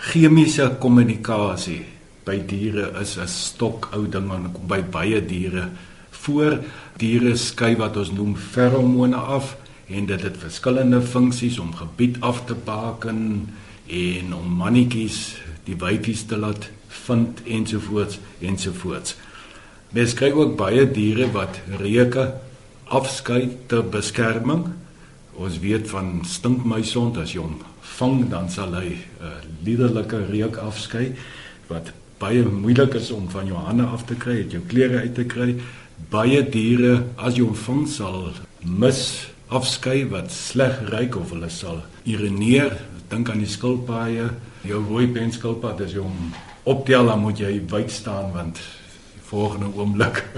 Chemiese 0.00 0.64
kommunikasie 0.80 1.82
by 2.24 2.38
diere 2.48 2.86
is 3.02 3.18
'n 3.20 3.28
stokou 3.28 4.08
ding 4.08 4.32
en 4.32 4.48
kom 4.52 4.66
by 4.66 4.80
baie 4.80 5.20
diere 5.20 5.68
voor 6.10 6.64
diere 6.96 7.36
skei 7.36 7.76
wat 7.76 7.96
ons 7.96 8.10
noem 8.10 8.34
feromone 8.34 9.16
af 9.16 9.56
en 9.88 10.06
dit 10.06 10.22
het 10.22 10.36
verskillende 10.40 11.02
funksies 11.02 11.58
om 11.58 11.76
gebied 11.76 12.16
af 12.20 12.44
te 12.46 12.54
baken 12.54 13.52
en 13.86 14.34
om 14.34 14.46
mannetjies 14.48 15.36
die 15.64 15.76
wyfies 15.76 16.24
te 16.24 16.36
laat 16.36 16.70
vind 16.88 17.42
ensovoorts 17.44 18.18
ensovoorts. 18.40 19.16
Mens 19.92 20.14
kry 20.14 20.32
ook 20.32 20.56
baie 20.56 20.90
diere 20.90 21.28
wat 21.32 21.60
reuke 21.78 22.32
afskei 22.88 23.50
ter 23.66 23.84
beskerming. 23.84 24.64
Ons 25.36 25.58
weet 25.58 25.88
van 25.88 26.24
stinkmuisond 26.24 27.16
as 27.16 27.32
jy 27.36 27.44
hom 27.44 27.69
vang 27.82 28.28
dan 28.30 28.50
sal 28.50 28.74
hy 28.74 28.88
'n 28.88 29.24
uh, 29.24 29.40
liderlike 29.64 30.18
reuk 30.30 30.56
afskei 30.56 31.12
wat 31.68 31.92
baie 32.20 32.42
moeilik 32.44 32.94
is 32.94 33.10
om 33.10 33.28
van 33.32 33.46
jou 33.46 33.56
hande 33.56 33.84
af 33.84 34.04
te 34.04 34.14
kry, 34.14 34.42
uit 34.44 34.52
jou 34.52 34.62
klere 34.68 35.00
uit 35.00 35.14
te 35.14 35.24
kry. 35.24 35.54
Baie 36.10 36.42
diere 36.42 37.04
as 37.16 37.36
jy 37.36 37.44
hom 37.44 37.54
vang 37.54 37.86
sal 37.88 38.32
mis 38.62 39.30
afskei 39.48 40.04
wat 40.10 40.30
sleg 40.32 40.82
ruik 40.92 41.16
of 41.16 41.32
hulle 41.32 41.50
sal 41.50 41.80
urineer. 42.04 42.76
Dink 43.10 43.30
aan 43.30 43.42
die 43.42 43.50
skilpaaie, 43.50 44.28
jou 44.62 44.82
rooi 44.88 45.08
penskilpad 45.10 45.80
as 45.80 45.96
jy 45.96 46.04
hom 46.04 46.32
optel 46.68 47.08
dan 47.08 47.24
moet 47.24 47.40
jy 47.40 47.56
wyd 47.70 47.90
staan 47.90 48.32
want 48.36 48.60
volgende 49.30 49.72
oomblik. 49.76 50.24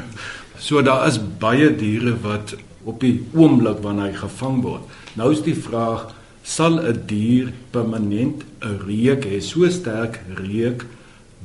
So 0.62 0.78
daar 0.78 1.08
is 1.08 1.16
baie 1.42 1.72
diere 1.74 2.12
wat 2.22 2.52
op 2.86 3.00
die 3.02 3.16
oomblik 3.34 3.80
wanneer 3.82 4.12
hy 4.12 4.18
gevang 4.20 4.60
word. 4.62 4.84
Nou 5.18 5.32
is 5.34 5.40
die 5.42 5.56
vraag 5.58 6.12
sal 6.42 6.80
'n 6.80 7.02
dier 7.06 7.52
permanent 7.70 8.42
'n 8.60 8.78
reuk 8.86 9.24
hê, 9.24 9.40
so 9.40 9.68
sterk 9.68 10.20
reuk 10.34 10.86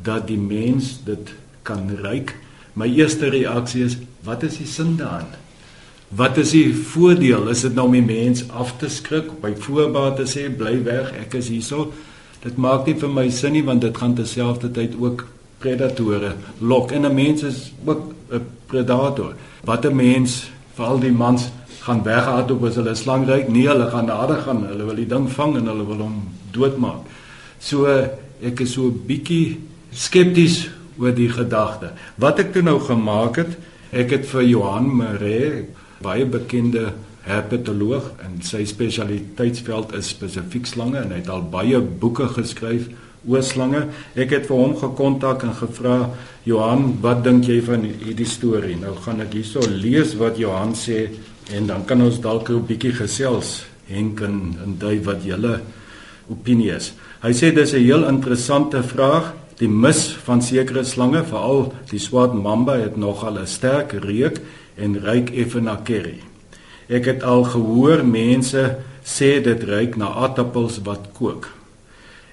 dat 0.03 0.27
die 0.27 0.37
mens 0.37 0.99
dit 1.05 1.33
kan 1.63 1.89
ruik. 2.01 2.35
My 2.73 2.87
eerste 2.87 3.29
reaksie 3.29 3.83
is 3.83 3.97
wat 4.23 4.43
is 4.43 4.57
die 4.57 4.67
sin 4.67 4.97
daarin? 4.97 5.33
Wat 6.09 6.37
is 6.37 6.51
die 6.51 6.73
voordeel? 6.73 7.49
Is 7.49 7.61
dit 7.61 7.75
nou 7.75 7.85
om 7.85 7.91
die 7.91 8.01
mens 8.01 8.49
af 8.49 8.77
te 8.77 8.89
skrik, 8.89 9.41
by 9.41 9.53
voorbaat 9.55 10.15
te 10.15 10.23
sê 10.23 10.47
bly 10.49 10.83
weg, 10.83 11.11
ek 11.19 11.33
is 11.33 11.49
hierso? 11.49 11.91
Dit 12.43 12.57
maak 12.57 12.85
nie 12.87 12.95
vir 12.95 13.09
my 13.09 13.29
sin 13.29 13.57
nie 13.57 13.63
want 13.63 13.81
dit 13.81 13.97
gaan 13.97 14.15
terselfdertyd 14.15 14.95
ook 14.99 15.25
predatore 15.59 16.35
lok 16.59 16.91
en 16.91 17.05
'n 17.05 17.15
mens 17.15 17.43
is 17.43 17.71
ook 17.85 18.13
'n 18.31 18.41
predator. 18.67 19.35
Wat 19.63 19.85
'n 19.85 19.95
mens 19.95 20.49
veral 20.75 20.99
die 20.99 21.11
mans 21.11 21.49
gaan 21.87 22.03
weghardop 22.03 22.65
as 22.67 22.77
hulle 22.79 22.95
slang 22.99 23.25
ryk, 23.27 23.47
nee, 23.49 23.67
hulle 23.69 23.87
gaan 23.91 24.09
nader 24.11 24.41
gaan, 24.43 24.65
hulle 24.67 24.87
wil 24.89 24.99
die 24.99 25.07
ding 25.07 25.27
vang 25.31 25.55
en 25.61 25.71
hulle 25.71 25.85
wil 25.87 26.03
hom 26.03 26.17
doodmaak. 26.55 27.07
So 27.63 27.87
ek 27.87 28.61
is 28.61 28.73
so 28.73 28.91
'n 28.91 29.01
bietjie 29.07 29.57
skepties 29.91 30.69
oor 30.99 31.11
die 31.15 31.29
gedagte. 31.29 31.93
Wat 32.17 32.39
ek 32.39 32.53
toe 32.53 32.61
nou 32.61 32.79
gemaak 32.79 33.37
het, 33.37 33.57
ek 33.91 34.11
het 34.11 34.25
vir 34.25 34.43
Johan 34.43 34.89
Maree, 34.97 35.65
baie 36.01 36.25
bekende 36.25 36.93
herpetoloog 37.27 38.11
en 38.23 38.41
sy 38.41 38.63
spesialiteitsveld 38.65 39.93
is 39.97 40.09
spesifiek 40.09 40.65
slange 40.65 41.01
en 41.01 41.11
hy 41.11 41.21
het 41.21 41.29
al 41.29 41.43
baie 41.51 41.79
boeke 41.79 42.27
geskryf 42.27 42.87
oor 43.27 43.43
slange. 43.43 43.87
Ek 44.15 44.31
het 44.31 44.47
vir 44.47 44.57
hom 44.57 44.75
gekontak 44.77 45.43
en 45.43 45.53
gevra, 45.53 46.09
"Johan, 46.43 46.97
wat 47.01 47.23
dink 47.23 47.45
jy 47.45 47.61
van 47.61 47.83
hierdie 47.83 48.25
storie?" 48.25 48.75
Nou 48.75 48.95
gaan 48.95 49.21
ek 49.21 49.33
hierso 49.33 49.59
lees 49.59 50.15
wat 50.15 50.37
Johan 50.37 50.73
sê 50.73 51.09
en 51.51 51.67
dan 51.67 51.85
kan 51.85 52.01
ons 52.01 52.19
dalk 52.19 52.49
'n 52.49 52.65
bietjie 52.65 52.93
gesels 52.93 53.65
Henk 53.87 54.21
en, 54.21 54.55
en 54.63 54.75
dui 54.79 54.99
wat 55.03 55.23
julle 55.23 55.61
opinie 56.27 56.73
is. 56.75 56.91
Hy 57.23 57.31
sê 57.31 57.53
dis 57.55 57.73
'n 57.73 57.83
heel 57.83 58.07
interessante 58.07 58.83
vraag. 58.83 59.33
Die 59.57 59.69
mis 59.69 60.17
van 60.23 60.41
sekere 60.41 60.83
slange, 60.83 61.23
veral 61.23 61.73
die 61.89 61.99
swart 61.99 62.33
mamba 62.33 62.77
het 62.77 62.97
nogal 62.97 63.39
'n 63.39 63.47
sterk 63.47 63.91
reuk 63.91 64.41
en 64.75 64.99
ruik 64.99 65.29
effe 65.31 65.59
na 65.59 65.79
curry. 65.83 66.19
Ek 66.89 67.05
het 67.05 67.23
al 67.23 67.43
gehoor 67.43 68.05
mense 68.05 68.77
sê 69.03 69.41
dit 69.41 69.63
ruik 69.63 69.95
na 69.95 70.07
aardappels 70.07 70.81
wat 70.83 71.09
kook. 71.13 71.49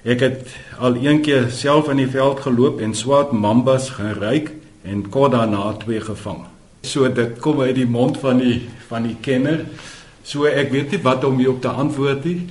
Ek 0.03 0.19
het 0.19 0.47
al 0.79 0.95
eendag 0.95 1.51
self 1.51 1.89
in 1.89 1.97
die 1.97 2.11
veld 2.11 2.39
geloop 2.39 2.81
en 2.81 2.93
swart 2.93 3.31
mambas 3.31 3.89
geruik 3.89 4.51
en 4.83 5.09
kort 5.09 5.31
daarna 5.31 5.73
twee 5.73 6.01
gevang. 6.01 6.54
So 6.85 7.09
dit 7.11 7.39
kom 7.41 7.61
uit 7.65 7.75
die 7.75 7.89
mond 7.89 8.19
van 8.21 8.39
die 8.43 8.61
van 8.87 9.07
die 9.07 9.17
kenner. 9.21 9.65
So 10.25 10.45
ek 10.49 10.71
weet 10.73 10.93
nie 10.93 11.01
wat 11.05 11.25
om 11.25 11.39
hierop 11.41 11.61
te 11.61 11.73
antwoord 11.73 12.25
nie. 12.25 12.45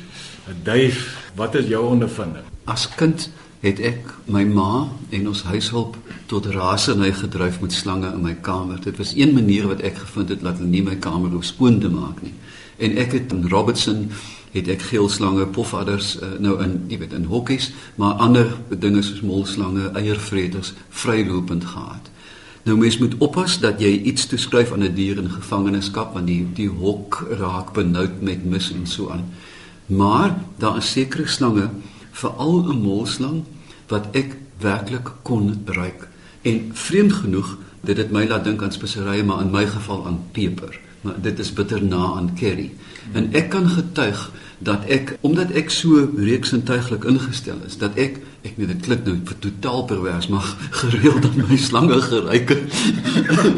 Duif, 0.67 1.07
wat 1.39 1.55
is 1.55 1.71
jou 1.71 1.85
ondervinding? 1.95 2.45
As 2.69 2.89
kind 2.99 3.29
het 3.65 3.81
ek 3.81 4.11
my 4.29 4.43
ma 4.45 4.85
en 5.15 5.29
ons 5.31 5.43
huishulp 5.49 5.97
tot 6.29 6.47
rasernay 6.53 7.15
gedryf 7.17 7.61
met 7.63 7.73
slange 7.73 8.11
in 8.13 8.23
my 8.25 8.35
kamer. 8.45 8.81
Dit 8.85 8.99
was 9.01 9.15
een 9.17 9.33
manier 9.37 9.69
wat 9.71 9.81
ek 9.81 10.03
gevind 10.03 10.35
het 10.35 10.45
dat 10.45 10.61
hulle 10.61 10.69
nie 10.71 10.85
my 10.85 10.97
kamer 11.01 11.33
hoef 11.33 11.49
skoon 11.49 11.81
te 11.81 11.89
maak 11.93 12.21
nie. 12.25 12.35
En 12.77 12.99
ek 13.01 13.17
het 13.17 13.33
in 13.33 13.47
Robertson 13.49 14.09
het 14.55 14.69
ek 14.71 14.85
geelslange, 14.91 15.47
pofadders 15.51 16.15
uh, 16.21 16.35
nou 16.43 16.59
in, 16.63 16.77
jy 16.91 17.01
weet, 17.01 17.15
in 17.17 17.27
hokkies, 17.31 17.73
maar 17.99 18.21
ander 18.23 18.53
dinge 18.71 19.03
soos 19.03 19.23
molslange, 19.27 19.89
eiervreters 19.99 20.75
vrylopend 20.95 21.67
gehad. 21.73 22.11
Nou 22.65 22.79
mens 22.79 22.97
moet 22.99 23.15
oppas 23.19 23.59
dat 23.61 23.81
jy 23.81 23.91
iets 24.09 24.27
toeskryf 24.27 24.73
aan 24.73 24.83
'n 24.85 24.95
dier 24.95 25.19
in 25.21 25.31
gevangenskap 25.31 26.15
want 26.15 26.27
die 26.27 26.47
die 26.55 26.69
hok 26.69 27.27
raak 27.39 27.73
benoud 27.73 28.21
met 28.21 28.45
mis 28.45 28.73
en 28.73 28.87
so 28.87 29.11
aan. 29.11 29.25
Maar 29.87 30.37
daar 30.57 30.77
is 30.77 30.93
sekere 30.93 31.27
slange, 31.27 31.69
veral 32.13 32.65
'n 32.65 32.81
molslang 32.81 33.43
wat 33.89 34.07
ek 34.13 34.37
werklik 34.59 35.13
kon 35.23 35.63
ruik. 35.65 36.09
En 36.43 36.71
vreemd 36.73 37.13
genoeg, 37.13 37.59
dit 37.81 37.97
het 37.97 38.11
my 38.11 38.27
laat 38.27 38.45
dink 38.45 38.63
aan 38.63 38.73
speserye, 38.73 39.25
maar 39.25 39.41
in 39.41 39.51
my 39.51 39.67
geval 39.67 40.07
aan 40.07 40.21
peper. 40.33 40.81
Maar 41.05 41.21
dit 41.23 41.39
is 41.39 41.53
bitter 41.53 41.83
na 41.85 42.15
aan 42.17 42.33
curry. 42.39 42.71
En 43.13 43.29
ek 43.37 43.51
kan 43.53 43.69
getuig 43.69 44.31
dat 44.65 44.87
ek 44.89 45.17
omdat 45.21 45.53
ek 45.53 45.71
so 45.71 46.09
reeksintuiglik 46.17 47.05
ingestel 47.05 47.61
is, 47.67 47.77
dat 47.79 47.99
ek 48.01 48.23
ek 48.45 48.57
weet 48.61 48.73
dit 48.75 48.87
klink 48.87 49.07
nou 49.09 49.17
vir 49.25 49.39
totaal 49.41 49.85
pervers, 49.89 50.29
maar 50.33 50.49
gereeld 50.83 51.25
aan 51.29 51.45
my 51.49 51.57
slange 51.57 52.01
geruik 52.09 52.55
het. 52.57 52.65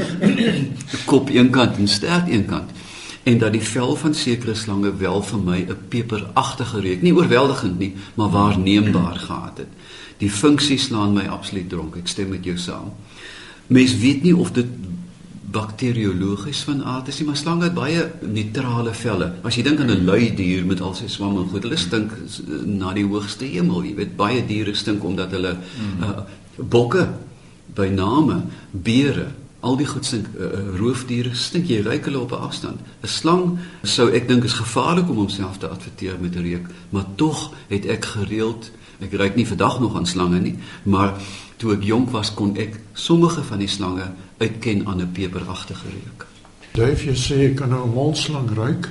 Kop 1.11 1.31
een 1.31 1.51
kant 1.55 1.79
en 1.79 1.89
stert 1.91 2.29
een 2.31 2.47
kant 2.51 2.75
en 3.27 3.39
dat 3.43 3.57
die 3.57 3.63
vel 3.63 3.97
van 3.99 4.15
sekere 4.15 4.55
slange 4.55 4.93
wel 4.97 5.23
vir 5.23 5.41
my 5.43 5.59
'n 5.59 5.77
peperagtige 5.89 6.81
reuk, 6.81 7.03
nie 7.03 7.15
oorweldigend 7.15 7.79
nie, 7.79 7.95
maar 8.15 8.31
waarneembaar 8.31 9.19
gehad 9.19 9.59
het. 9.59 9.73
Die 10.19 10.31
funksie 10.31 10.79
slaan 10.79 11.13
my 11.13 11.27
absoluut 11.27 11.69
dronk. 11.69 11.97
Ek 11.97 12.09
stem 12.09 12.29
met 12.29 12.45
jou 12.45 12.57
saam. 12.59 12.93
Mens 13.67 13.97
weet 13.99 14.23
nie 14.23 14.37
of 14.37 14.53
dit 14.53 14.67
bakteriologies 15.51 16.63
van 16.67 16.85
aard 16.85 17.09
is 17.09 17.19
nie, 17.19 17.27
maar 17.27 17.37
slange 17.37 17.65
het 17.65 17.75
baie 17.75 18.03
neutrale 18.21 18.95
velle. 18.95 19.33
As 19.43 19.57
jy 19.57 19.63
dink 19.63 19.81
aan 19.81 19.91
'n 19.91 20.05
lui 20.05 20.35
dier 20.35 20.67
met 20.67 20.81
al 20.81 20.95
sy 20.95 21.09
swamme 21.09 21.41
en 21.43 21.49
goed, 21.49 21.63
hulle 21.63 21.77
stink 21.77 22.13
na 22.65 22.93
die 22.93 23.07
hoogste 23.07 23.45
hemel. 23.45 23.85
Jy 23.85 23.95
weet 23.95 24.17
baie 24.17 24.47
diere 24.47 24.75
stink 24.75 25.05
omdat 25.05 25.31
hulle 25.31 25.57
uh, 26.01 26.21
bokke 26.57 27.09
by 27.75 27.89
name, 27.89 28.43
beere 28.71 29.27
al 29.67 29.77
die 29.77 29.87
goed 29.89 30.07
stink 30.07 30.27
uh, 30.37 30.51
roofdiere 30.79 31.35
stink 31.35 31.71
jy 31.71 31.81
ruik 31.83 32.07
hulle 32.09 32.21
op 32.21 32.33
'n 32.33 32.45
afstand 32.49 32.79
'n 33.03 33.09
slang 33.09 33.59
sou 33.83 34.11
ek 34.13 34.29
dink 34.29 34.45
is 34.45 34.53
gevaarlik 34.53 35.09
om 35.11 35.17
homself 35.17 35.59
te 35.59 35.69
adverteer 35.69 36.17
met 36.21 36.37
'n 36.37 36.43
reuk 36.43 36.67
maar 36.91 37.07
tog 37.15 37.53
het 37.69 37.87
ek 37.87 38.05
gereeld 38.05 38.71
ek 39.01 39.13
ruik 39.13 39.35
nie 39.37 39.47
vandag 39.47 39.81
nog 39.81 39.97
aan 39.97 40.07
slange 40.07 40.41
nie 40.41 40.59
maar 40.83 41.15
toe 41.57 41.75
ek 41.75 41.83
jonk 41.83 42.11
was 42.11 42.35
kon 42.35 42.57
ek 42.57 42.81
sommige 42.95 43.43
van 43.43 43.59
die 43.59 43.69
slange 43.69 44.11
uitken 44.39 44.87
aan 44.87 45.01
'n 45.01 45.13
peperagtige 45.13 45.89
reuk 45.89 46.27
Duif 46.73 47.05
jy 47.05 47.15
sê 47.15 47.37
jy 47.43 47.55
kan 47.55 47.71
nou 47.71 47.85
'n 47.87 47.95
molslang 47.95 48.51
ruik 48.51 48.91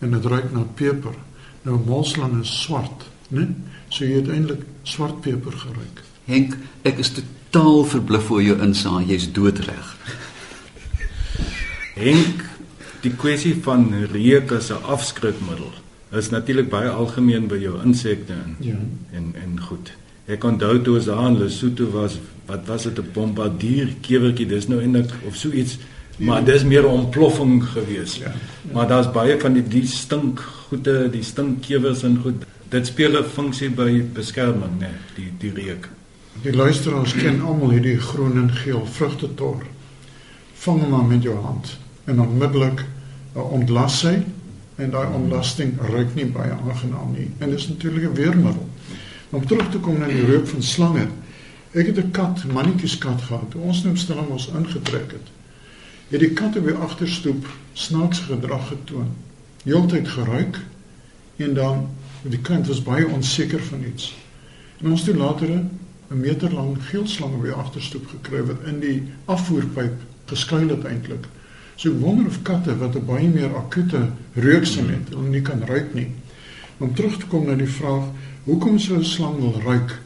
en 0.00 0.10
dit 0.10 0.24
ruik 0.24 0.52
na 0.52 0.64
peper 0.74 1.14
nou 1.62 1.80
molslang 1.86 2.40
is 2.40 2.62
swart 2.62 3.04
né 3.30 3.48
so 3.88 4.04
jy 4.04 4.20
het 4.20 4.28
eintlik 4.28 4.62
swart 4.82 5.20
peper 5.20 5.52
geruik 5.52 6.04
Henk 6.24 6.56
ek 6.88 7.00
is 7.02 7.12
totaal 7.12 7.84
verbluf 7.88 8.30
oor 8.32 8.42
jou 8.42 8.56
insaag, 8.64 9.04
jy's 9.10 9.26
doodreg. 9.36 9.90
Henk, 11.98 12.44
die 13.04 13.12
kwessie 13.12 13.54
van 13.66 13.90
reuk 14.12 14.52
as 14.56 14.70
'n 14.72 14.82
afskrikmiddel 14.88 15.72
is 16.16 16.30
natuurlik 16.30 16.70
baie 16.70 16.88
algemeen 16.88 17.48
by 17.48 17.58
jou 17.58 17.76
insekte 17.84 18.32
en 18.32 18.56
ja. 18.60 18.78
en 19.12 19.34
en 19.34 19.60
goed. 19.60 19.92
Ek 20.24 20.44
onthou 20.44 20.78
toe 20.80 20.94
ons 20.96 21.04
daar 21.04 21.26
in 21.28 21.36
Lesotho 21.36 21.90
was, 21.92 22.16
wat 22.48 22.64
was 22.66 22.82
dit 22.82 22.98
'n 22.98 23.10
bombardier 23.12 23.88
kewertjie, 24.00 24.46
dis 24.46 24.68
nou 24.68 24.80
eintlik 24.80 25.12
of 25.26 25.36
so 25.36 25.50
iets, 25.50 25.78
maar 26.16 26.44
dis 26.44 26.64
meer 26.64 26.82
'n 26.82 27.04
ontploffing 27.04 27.64
gewees. 27.64 28.16
Ja. 28.16 28.32
Maar 28.72 28.88
daar's 28.88 29.12
baie 29.12 29.40
van 29.40 29.52
die 29.52 29.68
die 29.68 29.86
stink 29.86 30.40
goede, 30.40 31.10
die 31.10 31.22
stinkkewers 31.22 32.02
en 32.02 32.18
goed. 32.22 32.44
Dit 32.68 32.86
speel 32.86 33.18
'n 33.18 33.24
funksie 33.24 33.70
by 33.70 34.04
beskerming, 34.12 34.78
né, 34.78 34.90
die 35.14 35.32
die 35.38 35.52
reuk. 35.52 35.88
Die 36.42 36.52
luisteraars 36.52 37.14
ken 37.14 37.40
almal 37.40 37.70
hierdie 37.70 37.98
groen 37.98 38.38
en 38.38 38.50
geel 38.50 38.86
vrugtetor. 38.86 39.62
Vang 40.54 40.80
hom 40.80 40.90
maar 40.90 41.04
met 41.04 41.22
jou 41.22 41.36
hand 41.36 41.78
en 42.04 42.20
onmiddellik 42.20 42.84
uh, 43.36 43.52
ontlas 43.52 44.02
hy 44.02 44.22
en 44.76 44.90
daai 44.90 45.06
ontlasting 45.14 45.78
ruik 45.80 46.14
nie 46.14 46.26
baie 46.26 46.50
aangenaam 46.50 47.12
nie. 47.12 47.30
En 47.38 47.50
dis 47.50 47.68
natuurlik 47.68 48.04
'n 48.10 48.14
weermiddel. 48.14 48.68
Om 49.34 49.46
terug 49.46 49.70
te 49.70 49.78
kom 49.82 49.98
na 49.98 50.06
die 50.06 50.24
reuk 50.24 50.46
van 50.46 50.62
slange. 50.62 51.06
Ek 51.74 51.86
het 51.86 51.98
'n 51.98 52.10
kat, 52.10 52.44
mannetjieskat 52.44 53.22
gehad. 53.22 53.50
Toe 53.50 53.60
ons 53.60 53.82
stil 53.94 54.26
ons 54.30 54.48
ingetrek 54.48 55.10
het. 55.12 55.26
Het 56.08 56.20
die 56.20 56.32
kat 56.32 56.56
op 56.56 56.64
die 56.64 56.74
agterstoep 56.74 57.46
snaaks 57.72 58.18
gedrag 58.18 58.68
getoon. 58.68 59.10
Heeltyd 59.64 60.08
geruik 60.08 60.60
en 61.36 61.54
dan 61.54 61.88
die 62.22 62.38
kind 62.38 62.66
was 62.66 62.82
baie 62.82 63.08
onseker 63.08 63.62
van 63.62 63.84
iets. 63.84 64.14
En 64.80 64.90
ons 64.90 65.04
toe 65.04 65.16
later 65.16 65.48
'n 65.48 65.70
meter 66.20 66.54
lang 66.54 66.76
geelslang 66.80 67.34
op 67.34 67.42
die 67.42 67.52
agterstoep 67.52 68.06
gekry 68.06 68.42
wat 68.42 68.62
in 68.66 68.80
die 68.80 69.02
afvoerpyp 69.24 69.92
geskuil 70.24 70.68
het 70.68 70.84
eintlik. 70.84 71.26
So 71.74 71.90
ek 71.90 72.00
wonder 72.00 72.26
of 72.26 72.42
katte 72.42 72.76
wat 72.78 72.94
'n 72.94 73.06
baie 73.06 73.28
meer 73.28 73.56
akute 73.56 74.08
reuksin 74.34 74.88
het, 74.88 75.08
hulle 75.08 75.28
nie 75.28 75.42
kan 75.42 75.64
ruik 75.66 75.94
nie. 75.94 76.10
Om 76.78 76.94
terug 76.94 77.18
te 77.18 77.26
kom 77.26 77.46
na 77.46 77.54
die 77.54 77.70
vraag, 77.70 78.10
hoekom 78.44 78.78
sou 78.78 78.98
'n 78.98 79.04
slang 79.04 79.38
wil 79.40 79.60
ruik? 79.64 80.00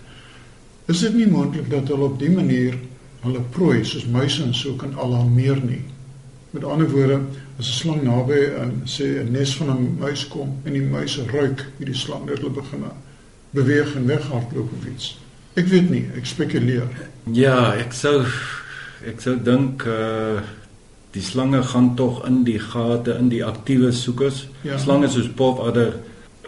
Is 0.86 1.00
dit 1.00 1.14
nie 1.14 1.26
moontlik 1.26 1.70
dat 1.70 1.88
hulle 1.88 2.04
op 2.04 2.18
die 2.18 2.30
manier 2.30 2.74
hulle 3.20 3.40
prooi 3.50 3.84
soos 3.84 4.06
muise 4.06 4.42
en 4.42 4.54
so 4.54 4.74
kan 4.74 4.98
alarmeer 4.98 5.60
nie? 5.64 5.82
Met 6.50 6.64
ander 6.64 6.90
woorde, 6.90 7.20
as 7.58 7.68
'n 7.68 7.72
slang 7.72 8.02
naby 8.02 8.52
aan 8.60 8.82
sê 8.84 9.04
'n 9.20 9.32
nes 9.32 9.56
van 9.56 9.70
'n 9.70 9.96
muis 9.98 10.28
kom 10.28 10.56
en 10.64 10.72
die 10.72 10.82
muise 10.82 11.24
ruik 11.26 11.66
hierdie 11.78 11.94
slang 11.94 12.26
dat 12.26 12.38
hulle 12.38 12.50
begin 12.50 12.84
beweeg 13.50 13.94
en 13.94 14.06
weghardloop 14.06 14.72
of 14.78 14.86
iets. 14.86 15.18
Ek 15.54 15.66
weet 15.66 15.90
nie, 15.90 16.04
ek 16.16 16.26
spekuleer. 16.26 16.88
Ja, 17.32 17.74
ek 17.74 17.92
sou 17.92 18.24
ek 19.06 19.20
sou 19.20 19.36
dink 19.42 19.84
uh 19.86 20.40
die 21.16 21.22
slange 21.24 21.62
gaan 21.62 21.94
tog 21.96 22.26
in 22.26 22.42
die 22.44 22.58
gate 22.60 23.16
in 23.18 23.30
die 23.32 23.40
aktiewe 23.44 23.92
soekers. 23.92 24.46
Ja. 24.62 24.76
Slange 24.78 25.08
soos 25.08 25.30
popadder 25.34 25.94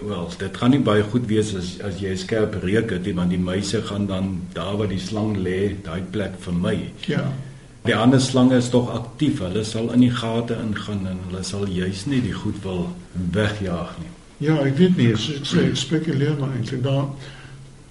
wel, 0.00 0.28
dit 0.38 0.56
gaan 0.56 0.70
nie 0.70 0.80
baie 0.80 1.02
goed 1.02 1.26
wees 1.28 1.54
as 1.56 1.74
as 1.86 2.00
jy 2.00 2.14
skerp 2.16 2.56
reuk 2.62 2.90
het 2.90 3.06
nie, 3.06 3.14
want 3.14 3.30
die 3.30 3.40
muise 3.40 3.82
gaan 3.82 4.06
dan 4.06 4.32
daar 4.54 4.76
waar 4.80 4.88
die 4.88 5.00
slang 5.00 5.36
lê, 5.36 5.76
daai 5.84 6.02
plek 6.10 6.38
vermy. 6.40 6.92
Ja. 7.06 7.24
Die 7.88 7.96
ander 7.96 8.20
slange 8.20 8.58
is 8.60 8.68
tog 8.68 8.90
aktief. 8.92 9.40
Hulle 9.40 9.64
sal 9.64 9.92
in 9.94 10.04
die 10.04 10.12
gate 10.12 10.56
ingaan 10.60 11.06
en 11.08 11.20
hulle 11.28 11.42
sal 11.44 11.66
juis 11.68 12.04
nie 12.06 12.20
die 12.20 12.36
goed 12.36 12.58
wil 12.64 12.90
wegjaag 13.32 13.94
nie. 14.00 14.10
Ja, 14.40 14.56
ek 14.64 14.76
weet 14.80 14.96
nie, 14.96 15.10
so 15.20 15.36
ek 15.36 15.48
sê 15.48 15.64
ek 15.68 15.80
spekuleer 15.80 16.36
maar 16.40 16.52
eintlik 16.56 16.82
daar 16.84 17.08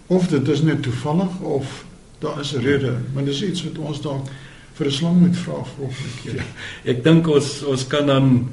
of 0.09 0.27
dit 0.31 0.47
is 0.49 0.61
net 0.65 0.81
toevallig 0.81 1.41
of 1.45 1.83
daar 2.19 2.39
is 2.41 2.53
'n 2.53 2.61
rede, 2.65 2.93
maar 3.13 3.25
dis 3.25 3.41
iets 3.43 3.63
wat 3.63 3.77
ons 3.77 4.01
dalk 4.01 4.29
vir 4.73 4.87
'n 4.87 4.91
slang 4.91 5.19
moet 5.19 5.37
vra 5.37 5.63
volgende 5.75 6.13
keer. 6.23 6.45
Ek 6.85 7.03
dink 7.03 7.27
ons 7.27 7.63
ons 7.63 7.87
kan 7.87 8.05
dan 8.05 8.49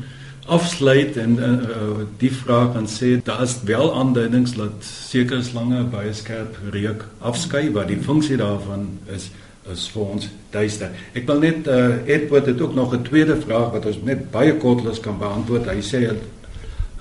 afsluit 0.47 1.17
en 1.17 1.39
uh, 1.39 1.51
uh, 1.53 2.05
die 2.19 2.33
vraag 2.33 2.73
kan 2.73 2.87
sê 2.87 3.17
daar 3.25 3.43
is 3.43 3.57
wel 3.65 3.95
aanduidings 3.95 4.55
dat 4.55 4.87
sekere 4.87 5.43
slange 5.43 5.83
baie 5.91 6.13
skerp 6.15 6.59
reuk 6.71 7.05
afskei 7.19 7.71
wat 7.73 7.89
die 7.89 8.01
funksie 8.03 8.37
daarvan 8.37 8.89
is 9.15 9.31
is 9.73 9.89
vir 9.91 10.03
ons 10.15 10.29
duister. 10.55 10.93
Ek 11.19 11.25
wil 11.27 11.41
net 11.43 11.67
uh, 11.67 11.97
Edward 12.07 12.47
het 12.47 12.61
ook 12.63 12.75
nog 12.75 12.95
'n 12.95 13.03
tweede 13.03 13.35
vraag 13.41 13.73
wat 13.73 13.87
ons 13.87 13.99
net 14.05 14.31
baie 14.31 14.55
kortliks 14.57 15.01
kan 15.01 15.19
beantwoord. 15.19 15.67
Hy 15.67 15.83
sê 15.83 16.07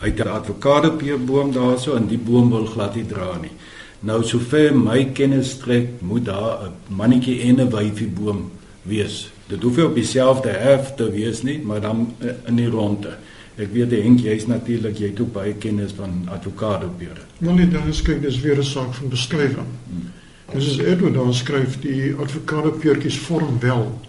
hy 0.02 0.10
het 0.10 0.25
'n 0.25 0.28
avokadopeerboom 0.28 1.54
daarso 1.54 1.96
en 1.96 2.08
die 2.08 2.18
boom 2.18 2.50
wil 2.50 2.66
glad 2.66 2.96
nie 2.96 3.06
dra 3.06 3.38
nie. 3.42 3.54
Nou 4.00 4.24
sover 4.24 4.75
my 4.78 5.06
kennis 5.14 5.50
strek, 5.50 6.02
moet 6.02 6.25
daar 6.25 6.66
'n 6.66 6.96
mannetjie 6.96 7.42
en 7.42 7.62
'n 7.62 7.70
wyfie 7.70 8.08
boom 8.08 8.52
wees. 8.82 9.30
Dit 9.48 9.62
hoef 9.64 9.75
nie 9.75 9.86
op 9.86 9.96
dieselfde 9.96 10.50
erf 10.50 10.96
te 10.96 11.12
wees 11.12 11.42
nie, 11.44 11.60
maar 11.60 11.82
dan 11.82 12.14
uh, 12.20 12.32
in 12.48 12.56
die 12.56 12.70
ronde. 12.70 13.18
Ek 13.56 13.72
weet 13.72 13.92
Henk, 13.92 14.20
jy's 14.20 14.46
natuurlik 14.52 14.98
jy 15.00 15.14
het 15.14 15.20
ook 15.24 15.32
baie 15.32 15.54
kennis 15.54 15.94
van 15.96 16.26
avokadopeere. 16.28 17.24
Maar 17.40 17.54
net 17.54 17.72
dan 17.72 17.88
is 17.88 18.02
kyk, 18.04 18.22
dis 18.22 18.42
weer 18.44 18.58
'n 18.60 18.64
saak 18.64 18.94
van 18.94 19.10
beskrywing. 19.10 19.72
Hmm. 19.88 20.12
Dis 20.54 20.68
is 20.68 20.78
Edward 20.78 21.14
daar 21.14 21.34
skryf 21.34 21.80
die 21.80 22.14
advokate 22.14 22.70
peertjies 22.70 23.18
vorm 23.18 23.60
wel. 23.60 24.00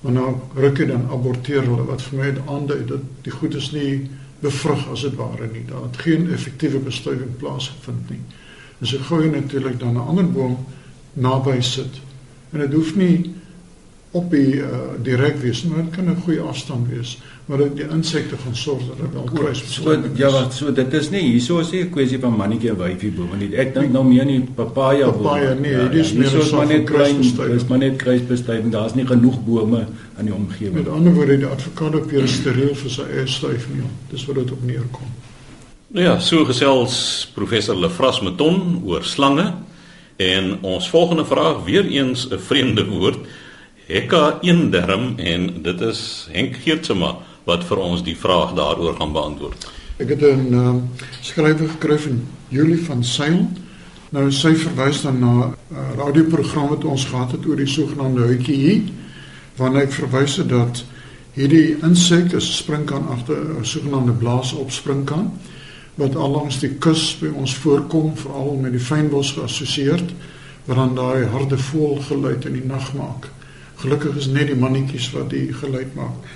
Maar 0.00 0.12
nou 0.12 0.34
ruk 0.54 0.78
hy 0.78 0.86
dan 0.86 1.08
aborteer 1.10 1.62
hulle 1.62 1.84
wat 1.84 2.02
vir 2.02 2.18
my 2.18 2.30
aandui 2.46 2.84
dat 2.86 3.00
die 3.22 3.32
goed 3.32 3.54
is 3.54 3.70
nie 3.72 4.10
bevrug 4.40 4.86
as 4.92 5.00
dit 5.00 5.16
ware 5.18 5.48
nie. 5.52 5.64
Daar 5.68 5.82
het 5.82 5.96
geen 5.96 6.30
effektiewe 6.32 6.78
bestuiving 6.78 7.36
plaasgevind 7.36 8.10
nie. 8.10 8.20
En 8.80 8.86
so 8.86 8.98
gou 8.98 9.22
jy 9.22 9.30
natuurlik 9.30 9.78
dan 9.80 9.94
'n 9.94 10.06
ander 10.08 10.30
boom 10.30 10.56
naby 11.12 11.60
sit. 11.60 12.00
En 12.52 12.58
dit 12.58 12.72
hoef 12.72 12.96
nie 12.96 13.34
op 14.10 14.30
die 14.30 14.56
uh, 14.58 14.66
direk 15.02 15.36
wees, 15.38 15.62
maar 15.62 15.84
dit 15.84 15.92
kan 15.94 16.08
'n 16.10 16.22
goeie 16.24 16.40
afstand 16.40 16.88
wees, 16.88 17.18
maar 17.46 17.58
dit 17.58 17.76
die 17.76 17.86
insekte 17.90 18.36
gaan 18.36 18.56
sorg 18.56 18.82
dat 18.86 18.96
hulle 18.96 19.12
wel 19.12 19.28
kruis. 19.34 19.62
So 19.74 20.02
ja, 20.14 20.30
wat 20.30 20.54
so 20.54 20.72
dit 20.72 20.92
is 20.92 21.10
nie 21.10 21.20
hierso 21.20 21.58
is 21.58 21.70
nie 21.70 21.84
'n 21.84 21.90
kwessie 21.90 22.18
van 22.18 22.36
mannetjie 22.36 22.70
en 22.70 22.76
wyfie 22.76 23.10
boom 23.10 23.38
nie. 23.38 23.54
Ek 23.56 23.74
dink 23.74 23.92
nou 23.92 24.04
meer 24.04 24.24
nie 24.24 24.40
papaja 24.54 25.10
boom. 25.10 25.22
Papaja 25.22 25.54
nee, 25.54 25.70
ja, 25.70 25.88
dit 25.88 26.00
is 26.00 26.10
ja, 26.10 26.18
meer 26.18 26.28
so 26.28 26.56
maar 26.56 26.66
net 26.66 26.84
klein, 26.84 27.20
dis 27.20 27.66
maar 27.68 27.78
net 27.78 27.96
kruisbestuiving. 27.96 28.72
Daar's 28.72 28.94
nie 28.94 29.06
genoeg 29.06 29.44
bome 29.44 29.86
in 30.18 30.24
die 30.24 30.34
omgewing. 30.34 30.74
Met 30.74 30.88
ander 30.88 31.12
woorde, 31.14 31.36
die 31.36 31.46
advokate 31.46 31.98
peer 31.98 32.28
steriel 32.28 32.74
vir 32.74 32.90
sy 32.90 33.02
eie 33.02 33.26
stuif 33.26 33.68
nie. 33.74 33.82
Dis 34.10 34.24
wat 34.26 34.36
dit 34.36 34.50
op 34.50 34.64
neerkom. 34.64 35.06
Nou 35.86 36.04
ja, 36.04 36.18
so 36.18 36.44
gesels 36.44 37.30
professor 37.34 37.76
Lefras 37.76 38.20
Meton 38.20 38.82
oor 38.84 39.04
slange 39.04 39.52
en 40.16 40.58
ons 40.62 40.90
volgende 40.90 41.24
vraag 41.24 41.64
weer 41.64 41.86
eens 41.86 42.28
'n 42.30 42.38
vreemde 42.38 42.86
woord. 42.86 43.18
Hekka 43.90 44.38
eenderm 44.46 45.16
en 45.18 45.48
dit 45.62 45.80
is 45.80 46.28
Henk 46.30 46.60
Geertsma 46.62 47.16
wat 47.48 47.64
vir 47.66 47.80
ons 47.82 48.04
die 48.06 48.14
vraag 48.14 48.52
daaroor 48.54 48.94
gaan 49.00 49.14
beantwoord. 49.16 49.66
Ek 49.98 50.12
het 50.14 50.22
'n 50.22 50.54
uh, 50.54 50.74
skrywer 51.20 51.68
gekry 51.68 51.98
van 51.98 52.20
Julie 52.48 52.84
van 52.84 53.04
Sail. 53.04 53.48
Nou 54.10 54.30
sy 54.30 54.54
verwys 54.54 55.02
dan 55.02 55.18
na 55.18 55.34
'n 55.34 55.54
uh, 55.74 55.78
radioprogram 55.96 56.68
wat 56.68 56.84
ons 56.84 57.04
gehad 57.04 57.32
het 57.32 57.46
oor 57.46 57.56
die 57.56 57.66
sogenaamde 57.66 58.20
huitjie 58.20 58.56
hier, 58.56 58.82
waarin 59.56 59.82
ek 59.82 59.92
verwys 59.92 60.36
het 60.36 60.48
dat 60.48 60.84
hierdie 61.32 61.76
insek 61.82 62.32
is 62.32 62.56
springkan 62.56 63.08
agter 63.08 63.36
'n 63.58 63.64
sogenaamde 63.64 64.12
blaasopspringkan 64.12 65.32
wat 65.94 66.16
allangs 66.16 66.60
die 66.60 66.74
kus 66.78 67.18
by 67.20 67.28
ons 67.34 67.54
voorkom, 67.54 68.16
veral 68.16 68.58
met 68.60 68.72
die 68.72 68.80
fynbos 68.80 69.32
geassosieerd, 69.32 70.12
wat 70.64 70.76
dan 70.76 70.94
daai 70.94 71.26
harde 71.26 71.58
voël 71.58 71.98
geluid 72.08 72.44
in 72.44 72.52
die 72.52 72.66
nag 72.66 72.94
maak. 72.94 73.28
Gelukkig 73.80 74.16
is 74.20 74.28
net 74.28 74.50
die 74.50 74.58
mannetjies 74.58 75.10
wat 75.14 75.30
die 75.32 75.48
geluid 75.56 75.94
maak. 75.96 76.28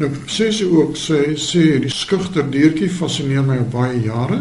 Nou 0.00 0.08
sê 0.32 0.48
sy 0.54 0.64
ook 0.64 0.96
sê 0.96 1.36
sê 1.38 1.64
die 1.82 1.92
skugter 1.92 2.46
diertjie 2.50 2.88
fascineer 2.90 3.44
my 3.46 3.58
al 3.60 3.70
baie 3.70 4.00
jare. 4.00 4.40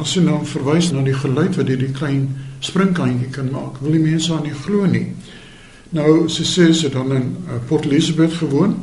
As 0.00 0.14
sy 0.16 0.24
nou 0.24 0.40
verwys 0.48 0.90
na 0.92 1.04
die 1.06 1.14
geluid 1.14 1.58
wat 1.58 1.70
hierdie 1.70 1.92
klein 1.94 2.28
springkantjie 2.64 3.30
kan 3.34 3.52
maak, 3.52 3.78
wil 3.82 3.94
die 3.94 4.02
mense 4.02 4.32
aan 4.34 4.46
nie 4.48 4.56
glo 4.64 4.88
nie. 4.90 5.06
Nou 5.94 6.26
sy 6.32 6.46
sê 6.48 6.70
sy 6.74 6.90
dan 6.90 7.12
in 7.14 7.30
uh, 7.44 7.60
Port 7.68 7.86
Elizabeth 7.86 8.38
gewoon 8.40 8.78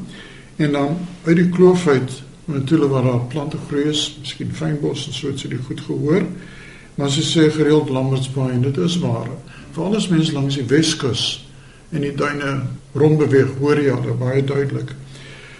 en 0.62 0.78
dan 0.78 0.98
uit 1.26 1.38
die 1.42 1.50
kloof 1.50 1.88
uit 1.88 2.22
natuurlik 2.52 2.92
waar 2.92 3.04
daar 3.04 3.28
plante 3.32 3.58
groei 3.68 3.90
is, 3.90 4.06
miskien 4.22 4.52
fynbos 4.54 5.08
en 5.08 5.16
so 5.16 5.32
het 5.32 5.40
sy 5.40 5.52
dit 5.52 5.68
goed 5.68 5.82
gehoor. 5.88 6.26
Maar 6.96 7.12
sy 7.12 7.24
sê 7.26 7.48
gereeld 7.52 7.90
Lambert's 7.90 8.32
Bay 8.32 8.52
en 8.54 8.64
dit 8.68 8.78
is 8.78 9.00
waar. 9.02 9.30
Veral 9.76 9.96
as 9.98 10.12
mense 10.12 10.34
langs 10.36 10.60
die 10.60 10.68
Weskus 10.68 11.42
en 11.92 12.02
die 12.02 12.16
duine 12.16 12.62
rondbeweeg, 12.94 13.58
hoor 13.60 13.80
jy 13.80 13.92
al 13.92 14.18
baie 14.20 14.44
duidelik. 14.44 14.96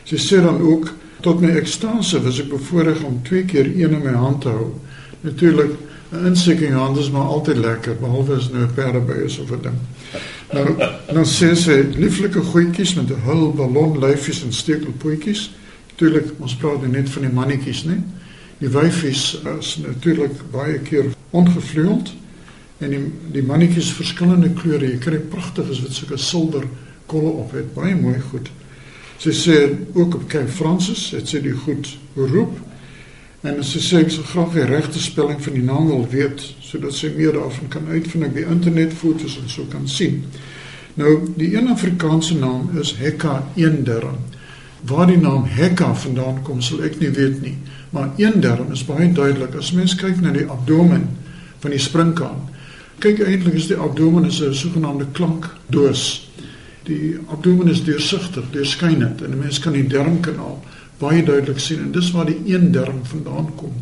Sy 0.08 0.18
sê 0.20 0.42
dan 0.44 0.62
ook 0.62 0.92
tot 1.22 1.42
my 1.42 1.54
ekstase 1.60 2.22
was 2.24 2.40
ek 2.42 2.50
bevoorreg 2.50 3.04
om 3.06 3.22
twee 3.28 3.46
keer 3.46 3.68
een 3.70 3.94
in 3.94 4.04
my 4.04 4.16
hand 4.18 4.42
te 4.42 4.50
hou. 4.50 4.72
Natuurlik 5.22 5.78
'n 6.12 6.26
insek 6.26 6.60
in 6.60 6.74
hand 6.74 6.98
is 6.98 7.12
maar 7.12 7.30
altyd 7.32 7.58
lekker 7.58 7.96
behalwe 7.96 8.36
as 8.36 8.50
nou 8.50 8.64
'n 8.64 8.74
perdeby 8.74 9.24
is 9.26 9.40
of 9.40 9.52
'n 9.52 9.62
ding. 9.62 9.80
Nou 10.52 10.76
dan 11.14 11.26
sê 11.26 11.56
sy 11.56 11.86
lieflike 11.96 12.42
goetjies 12.42 12.94
met 12.94 13.10
'n 13.10 13.22
hul 13.24 13.54
ballon 13.54 14.00
lyfies 14.00 14.44
en 14.44 14.54
stekelpootjies. 14.54 15.52
Natuurlik 15.92 16.32
ons 16.40 16.56
praat 16.56 16.82
nou 16.82 16.92
net 16.92 17.10
van 17.10 17.22
die 17.22 17.32
mannetjies, 17.32 17.84
né? 17.84 18.04
Die 18.58 18.70
wyfies 18.70 19.42
is 19.60 19.78
natuurlik 19.78 20.32
baie 20.52 20.80
keer 20.80 21.06
ongevleueld 21.30 22.14
en 22.82 22.90
die 22.90 23.02
die 23.36 23.44
mannetjies 23.46 23.94
verskillende 23.94 24.50
kleure. 24.58 24.90
Jy 24.90 24.98
kry 25.02 25.20
pragtiges 25.32 25.84
wat 25.86 25.96
sulke 25.96 26.18
silwer 26.18 26.66
kolle 27.12 27.36
op 27.44 27.54
het. 27.56 27.74
Baie 27.76 27.96
mooi 27.96 28.20
goed. 28.32 28.50
Sy 29.22 29.34
sê 29.38 29.58
ook 29.94 30.16
op 30.18 30.28
Cape 30.30 30.50
Francis 30.50 31.12
het 31.14 31.30
sy 31.30 31.44
die 31.44 31.54
goed 31.54 31.92
roep 32.18 32.58
en 33.46 33.60
sy 33.66 33.82
sê 33.82 34.02
ek 34.02 34.12
sou 34.14 34.24
graag 34.26 34.56
die 34.56 34.66
regte 34.70 35.02
spelling 35.02 35.40
van 35.42 35.58
die 35.58 35.66
naam 35.66 35.88
wil 35.90 36.08
weet 36.10 36.42
sodat 36.62 36.94
sy 36.98 37.12
meer 37.14 37.38
daarvan 37.38 37.70
kan 37.74 37.90
uitvind 37.90 38.28
op 38.28 38.36
die 38.38 38.46
internet 38.46 38.94
foto's 38.98 39.38
en 39.42 39.50
so 39.50 39.66
kan 39.70 39.88
sien. 39.90 40.24
Nou 40.98 41.14
die 41.38 41.52
een 41.54 41.70
Afrikaanse 41.70 42.38
naam 42.38 42.78
is 42.82 42.96
Hekka 42.98 43.40
eenderm. 43.56 44.18
Waar 44.90 45.08
die 45.08 45.22
naam 45.22 45.46
Hekka 45.46 45.94
vandaan 46.04 46.42
kom 46.46 46.62
sal 46.66 46.82
ek 46.86 46.98
nie 47.02 47.12
weet 47.14 47.42
nie, 47.46 47.56
maar 47.94 48.10
eenderm 48.18 48.74
is 48.74 48.86
baie 48.86 49.12
duidelik 49.14 49.54
as 49.60 49.74
mens 49.78 49.94
kyk 49.96 50.18
na 50.22 50.34
die 50.34 50.48
abdomen 50.50 51.06
van 51.62 51.76
die 51.76 51.82
springkaan. 51.82 52.50
Kyk 53.02 53.24
eintlik 53.26 53.56
is 53.58 53.66
die 53.66 53.78
abdomen 53.82 54.26
is 54.26 54.42
'n 54.42 54.54
sogenaamde 54.54 55.06
klankdoos. 55.12 56.30
Die 56.84 57.18
abdomen 57.28 57.68
is 57.68 57.84
deursigtig, 57.84 58.44
deurskynend 58.52 59.22
en 59.22 59.32
'n 59.32 59.40
mens 59.40 59.60
kan 59.60 59.74
die 59.74 59.88
darmkanaal 59.88 60.64
baie 60.98 61.24
duidelik 61.24 61.60
sien 61.60 61.80
en 61.80 61.92
dis 61.92 62.12
waar 62.12 62.26
die 62.26 62.42
een 62.46 62.72
darm 62.72 63.00
vandaan 63.04 63.56
kom. 63.56 63.74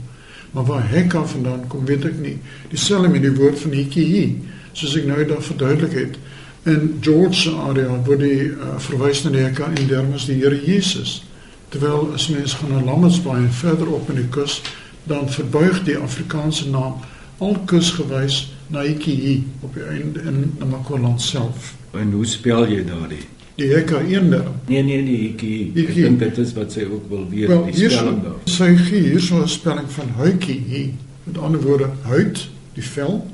Maar 0.52 0.66
waar 0.66 0.90
Hekka 0.90 1.26
vandaan 1.26 1.68
kom, 1.68 1.86
weet 1.86 2.06
ek 2.06 2.20
nie. 2.20 2.38
Dieselfde 2.70 3.10
met 3.10 3.22
die 3.22 3.36
woord 3.36 3.60
van 3.60 3.72
hikie, 3.72 4.42
soos 4.72 4.96
ek 4.96 5.06
nou 5.06 5.26
daar 5.26 5.44
verduidelik 5.44 5.94
het. 5.94 6.18
In 6.64 6.98
George 7.02 7.34
se 7.34 7.52
area 7.52 8.02
word 8.06 8.20
die 8.20 8.42
uh, 8.56 8.78
verwys 8.78 9.24
na 9.24 9.30
die 9.30 9.44
Hekka 9.44 9.68
en 9.68 9.88
darm 9.88 10.14
is 10.14 10.26
die 10.26 10.40
Here 10.40 10.62
Jesus. 10.66 11.24
Terwyl 11.70 12.14
as 12.14 12.30
mens 12.30 12.54
gaan 12.54 12.72
na 12.72 12.84
Lammertsbaai 12.84 13.44
en 13.44 13.54
verder 13.54 13.92
op 13.92 14.10
in 14.10 14.16
die 14.16 14.30
kus, 14.30 14.62
dan 15.04 15.30
verbuig 15.30 15.84
die 15.84 15.98
Afrikaanse 15.98 16.70
naam 16.70 17.02
al 17.40 17.58
kusgewys 17.66 18.52
na 18.68 18.82
hikie 18.82 19.44
op 19.62 19.74
die 19.74 19.84
einde 19.84 20.22
in 20.22 20.54
Namakoland 20.60 21.22
self. 21.22 21.74
En 21.94 22.12
hoe 22.12 22.26
spel 22.26 22.68
jy 22.68 22.84
daardie? 22.86 23.24
Die 23.60 23.68
Hekka 23.74 24.00
eenderm. 24.08 24.54
Nee 24.68 24.84
nee 24.84 25.02
nee, 25.02 25.18
hikkie. 25.18 25.72
Ek 25.76 25.94
dink 25.96 26.20
dit 26.20 26.38
is 26.38 26.54
wat 26.56 26.72
sy 26.72 26.86
ook 26.88 27.10
wil 27.10 27.26
weet, 27.30 27.48
Wel, 27.48 27.66
die 27.66 27.90
spelling 27.90 28.22
daar. 28.24 28.38
sy 28.46 28.76
gee 28.76 29.02
hier 29.10 29.20
so 29.20 29.42
'n 29.42 29.48
spelling 29.48 29.90
van 29.92 30.10
huitjie 30.18 30.62
hier. 30.68 30.90
Met 31.24 31.38
ander 31.38 31.62
woorde, 31.62 31.90
huid, 32.02 32.48
die 32.74 32.84
vel, 32.84 33.26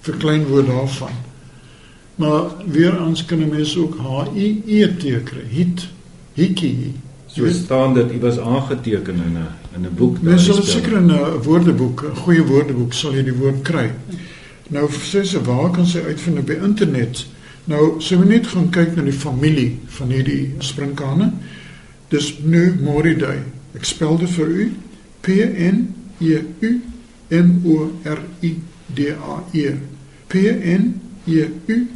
verklein 0.00 0.46
woord 0.46 0.66
daarvan. 0.66 1.12
Maar 2.16 2.42
weer 2.66 2.94
eens 3.06 3.24
kan 3.24 3.38
'n 3.38 3.48
mens 3.48 3.76
ook 3.76 3.96
H 3.98 4.28
I 4.36 4.62
E 4.66 4.86
T 4.96 5.22
kry. 5.24 5.44
Hit. 5.48 5.88
Hiki. 6.34 6.92
So 7.26 7.48
staan 7.50 7.94
dit 7.94 8.10
iewers 8.12 8.38
aangeteken 8.38 9.14
in 9.14 9.36
'n 9.36 9.46
in 9.76 9.86
'n 9.86 9.94
boek. 9.94 10.22
Mens 10.22 10.44
sal 10.44 10.62
seker 10.62 10.96
in 10.96 11.10
'n 11.10 11.42
woordeboek, 11.42 12.02
'n 12.02 12.16
goeie 12.16 12.44
woordeboek 12.44 12.92
sal 12.92 13.14
jy 13.14 13.22
die 13.22 13.38
woord 13.40 13.62
kry. 13.62 13.90
Nou 14.68 14.88
sê 14.90 15.24
sy 15.24 15.38
waar 15.38 15.70
kan 15.70 15.86
sy 15.86 15.98
uitvind 15.98 16.38
op 16.38 16.46
die 16.46 16.62
internet? 16.62 17.26
Nou 17.64 18.00
so 18.00 18.18
we 18.18 18.24
net 18.24 18.46
gaan 18.46 18.70
kyk 18.70 18.96
na 18.96 19.02
die 19.02 19.12
familie 19.12 19.78
van 19.86 20.10
hierdie 20.10 20.54
sprinkane. 20.58 21.32
Dis 22.08 22.38
nu 22.42 22.74
Moridae. 22.82 23.42
Ek 23.74 23.84
spel 23.84 24.18
dit 24.18 24.30
vir 24.30 24.48
u. 24.48 24.72
P 25.20 25.28
N 25.72 25.94
E 26.20 26.38
U 26.60 26.80
M 27.28 27.62
O 27.64 27.90
R 28.04 28.20
I 28.42 28.54
D 28.94 29.10
A 29.10 29.42
E. 29.52 29.74
P 30.26 30.34
N 30.62 31.00
E 31.26 31.44
U 31.66 31.86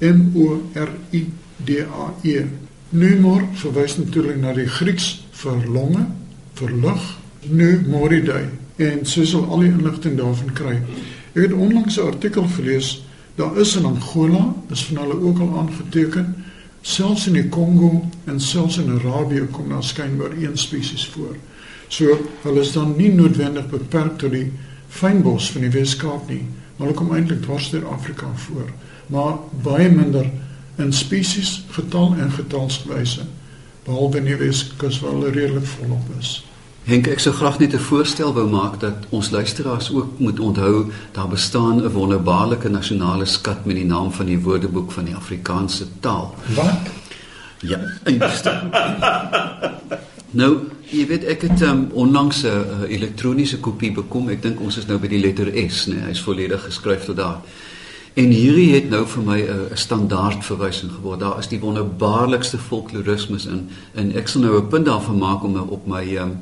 M 0.00 0.32
O 0.34 0.62
R 0.74 0.92
I 1.12 1.26
D 1.64 1.80
A 1.80 2.14
E. 2.22 2.44
Numor 2.90 3.42
verwys 3.54 3.96
natuurlik 3.96 4.40
na 4.40 4.52
die 4.52 4.66
Grieks 4.66 5.20
vir 5.30 5.62
longe, 5.70 6.06
vir 6.58 6.72
lug, 6.82 7.04
Numoridae 7.48 8.48
en 8.76 9.04
sy 9.08 9.24
sal 9.28 9.46
al 9.48 9.64
die 9.64 9.72
inligting 9.72 10.16
daarvan 10.18 10.52
kry. 10.56 10.76
Ek 11.32 11.46
het 11.46 11.52
onlangs 11.52 11.96
'n 11.98 12.06
artikel 12.12 12.46
gelees, 12.56 13.02
daar 13.34 13.56
is 13.58 13.76
in 13.76 13.84
Angola, 13.84 14.54
is 14.70 14.84
van 14.84 14.96
hulle 14.96 15.20
ook 15.20 15.38
al 15.38 15.58
aangeteken, 15.58 16.34
selfs 16.82 17.26
in 17.26 17.32
die 17.32 17.48
Kongo 17.48 18.08
en 18.24 18.40
selfs 18.40 18.78
in 18.78 18.90
Arabië 18.90 19.46
kom 19.50 19.68
daar 19.68 19.84
skynbaar 19.84 20.32
een 20.32 20.58
spesies 20.58 21.06
voor. 21.06 21.36
So 21.88 22.18
hulle 22.42 22.60
is 22.60 22.72
dan 22.72 22.94
nie 22.96 23.12
noodwendig 23.12 23.68
beperk 23.68 24.18
tot 24.18 24.30
die 24.30 24.52
fynbos 24.88 25.50
van 25.50 25.60
die 25.60 25.70
Weskaap 25.70 26.28
nie, 26.28 26.44
maar 26.76 26.88
hulle 26.88 26.98
kom 26.98 27.14
eintlik 27.14 27.42
dwars 27.42 27.70
deur 27.70 27.86
Afrika 27.86 28.26
voor, 28.34 28.70
maar 29.06 29.38
baie 29.62 29.90
minder 29.90 30.30
in 30.76 30.92
spesies, 30.92 31.64
getal 31.70 32.14
en 32.18 32.30
getalswyse 32.30 33.26
behalwe 33.84 34.18
in 34.18 34.24
die 34.24 34.36
Weskus 34.36 35.00
waar 35.00 35.12
hulle 35.12 35.30
redelik 35.30 35.66
volop 35.66 36.16
is. 36.18 36.49
Henk, 36.90 37.06
ek 37.06 37.20
sou 37.22 37.30
graag 37.30 37.60
net 37.60 37.74
'n 37.74 37.78
voorstel 37.78 38.32
wou 38.34 38.48
maak 38.50 38.80
dat 38.80 39.06
ons 39.14 39.30
luisteraars 39.30 39.92
ook 39.94 40.18
moet 40.18 40.40
onthou 40.40 40.90
daar 41.12 41.28
bestaan 41.28 41.82
'n 41.82 41.92
wonderbaarlike 41.92 42.68
nasionale 42.68 43.24
skat 43.24 43.64
met 43.64 43.76
die 43.76 43.84
naam 43.84 44.12
van 44.12 44.26
die 44.26 44.40
Woordeboek 44.40 44.92
van 44.92 45.04
die 45.04 45.14
Afrikaanse 45.14 45.86
taal. 46.00 46.34
Wat? 46.54 46.90
Ja, 47.58 47.78
inderdaad. 48.04 48.64
nou, 50.40 50.58
jy 50.90 51.06
weet 51.06 51.24
ek 51.24 51.42
het 51.42 51.60
um, 51.62 51.88
onlangs 51.92 52.42
'n 52.42 52.46
uh, 52.46 52.90
elektroniese 52.90 53.60
kopie 53.60 53.92
bekom. 53.92 54.28
Ek 54.28 54.42
dink 54.42 54.60
ons 54.60 54.76
is 54.76 54.86
nou 54.86 54.98
by 54.98 55.08
die 55.08 55.20
letter 55.20 55.70
S, 55.70 55.86
nee, 55.86 56.00
hy's 56.00 56.20
volledig 56.20 56.64
geskryf 56.64 57.04
tot 57.04 57.16
daar. 57.16 57.38
En 58.14 58.30
hierdie 58.30 58.74
het 58.74 58.90
nou 58.90 59.06
vir 59.06 59.22
my 59.22 59.40
'n 59.40 59.76
standaard 59.76 60.44
verwysing 60.44 60.90
geword. 60.92 61.20
Daar 61.20 61.38
is 61.38 61.48
die 61.48 61.60
wonderbaarlikste 61.60 62.58
folklorismes 62.58 63.46
in 63.46 63.68
en 63.94 64.16
ek 64.16 64.28
sal 64.28 64.40
nou 64.40 64.58
'n 64.58 64.68
punt 64.68 64.86
daarvan 64.86 65.18
maak 65.18 65.44
om 65.44 65.56
op 65.56 65.86
my 65.86 66.16
um, 66.16 66.40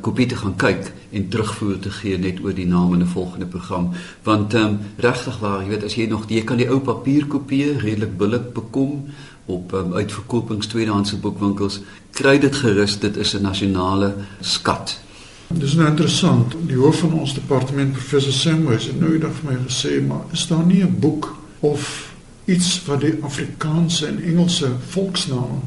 kopie 0.00 0.26
te 0.26 0.36
gaan 0.36 0.56
kyk 0.56 0.92
en 1.10 1.28
terugvoer 1.28 1.78
te 1.78 1.90
gee 1.90 2.18
net 2.18 2.40
oor 2.44 2.54
die 2.54 2.66
naam 2.66 2.94
in 2.94 3.02
'n 3.02 3.06
volgende 3.06 3.46
program. 3.46 3.90
Want 4.22 4.54
ehm 4.54 4.64
um, 4.64 4.78
regtig 4.96 5.38
waar 5.38 5.62
jy 5.62 5.68
weet 5.68 5.84
as 5.84 5.94
jy 5.94 6.06
nog 6.06 6.24
jy 6.28 6.44
kan 6.44 6.56
die 6.56 6.70
ou 6.70 6.80
papierkopieë 6.80 7.78
redelik 7.78 8.16
billik 8.16 8.52
bekom 8.52 9.04
op 9.46 9.72
um, 9.72 9.92
uitverkopings 9.92 10.66
tweedehandse 10.66 11.16
boekwinkels. 11.16 11.80
Kry 12.10 12.38
dit 12.38 12.54
gerus 12.56 12.98
dit 12.98 13.16
is 13.16 13.34
'n 13.34 13.42
nasionale 13.42 14.14
skat. 14.40 15.00
Dis 15.48 15.74
nou 15.74 15.88
interessant. 15.88 16.54
Die 16.66 16.76
hoof 16.76 16.98
van 16.98 17.12
ons 17.12 17.34
departement 17.34 17.92
professor 17.92 18.32
Samwys 18.32 18.86
het 18.86 19.00
nou 19.00 19.12
eendag 19.12 19.32
vir 19.32 19.52
my 19.52 19.58
gesê 19.66 20.06
maar 20.06 20.22
is 20.32 20.46
daar 20.46 20.66
nie 20.66 20.82
'n 20.82 20.96
boek 20.98 21.36
of 21.60 22.12
iets 22.44 22.84
wat 22.86 23.00
die 23.00 23.14
Afrikaanse 23.22 24.06
en 24.06 24.22
Engelse 24.22 24.70
volksname 24.88 25.58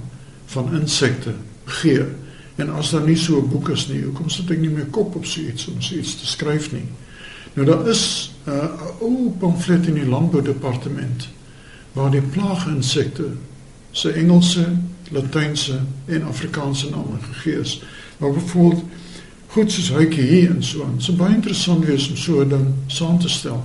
van 0.46 0.74
insekte 0.74 1.34
gee 1.66 2.06
En 2.56 2.70
as 2.70 2.92
daar 2.92 3.06
nie 3.06 3.18
so 3.18 3.42
'n 3.42 3.50
boek 3.50 3.70
is 3.70 3.88
nie, 3.88 4.04
hoekom 4.04 4.30
sit 4.30 4.52
ek 4.52 4.60
nie 4.60 4.70
my 4.70 4.86
kop 4.92 5.16
op 5.16 5.26
so 5.26 5.42
iets 5.42 5.68
om 5.68 5.82
so 5.82 5.96
iets 5.96 6.16
te 6.20 6.26
skryf 6.26 6.72
nie? 6.72 6.86
Nou 7.54 7.68
daar 7.68 7.88
is 7.88 8.32
'n 8.46 8.50
uh, 8.50 9.02
ou 9.02 9.34
pamflet 9.40 9.88
in 9.88 9.94
die 9.94 10.06
landboudepartement 10.06 11.30
waar 11.94 12.12
die 12.12 12.22
plaaginsekte 12.22 13.26
se 13.92 14.12
Engelse, 14.12 14.68
Latynse 15.12 15.80
en 16.06 16.24
Afrikaanse 16.24 16.90
name 16.90 17.18
gegee 17.32 17.60
is. 17.60 17.82
Maar 18.18 18.32
byvoorbeeld 18.32 18.84
goed 19.48 19.72
soos 19.72 19.90
hykie 19.90 20.24
hier 20.24 20.50
en 20.50 20.64
so 20.64 20.84
aan. 20.84 20.96
Dit 20.96 21.04
sou 21.04 21.18
baie 21.18 21.36
interessant 21.36 21.86
wees 21.86 22.10
om 22.10 22.18
so 22.18 22.42
'n 22.42 22.50
ding 22.50 22.66
saam 22.88 23.20
te 23.20 23.30
stel. 23.30 23.64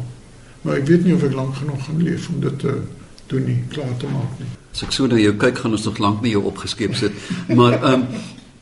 Maar 0.63 0.77
ek 0.77 0.87
weet 0.87 1.05
nie 1.05 1.15
of 1.15 1.23
ek 1.23 1.33
lank 1.33 1.55
genoeg 1.57 1.85
gaan 1.85 2.03
leef 2.03 2.29
om 2.29 2.41
dit 2.41 2.59
te 2.59 2.81
doen 3.27 3.45
nie, 3.45 3.63
klaar 3.69 3.97
te 3.97 4.07
maak 4.07 4.39
nie. 4.39 4.49
As 4.73 4.83
ek 4.83 4.93
so 4.93 5.07
na 5.07 5.17
jou 5.17 5.35
kyk, 5.37 5.59
gaan 5.59 5.73
ons 5.73 5.85
nog 5.85 5.99
lank 5.99 6.21
met 6.21 6.31
jou 6.31 6.45
opgeskep 6.45 6.95
sit. 6.95 7.13
Maar 7.55 7.73
ehm 7.83 7.93
um, 7.93 8.07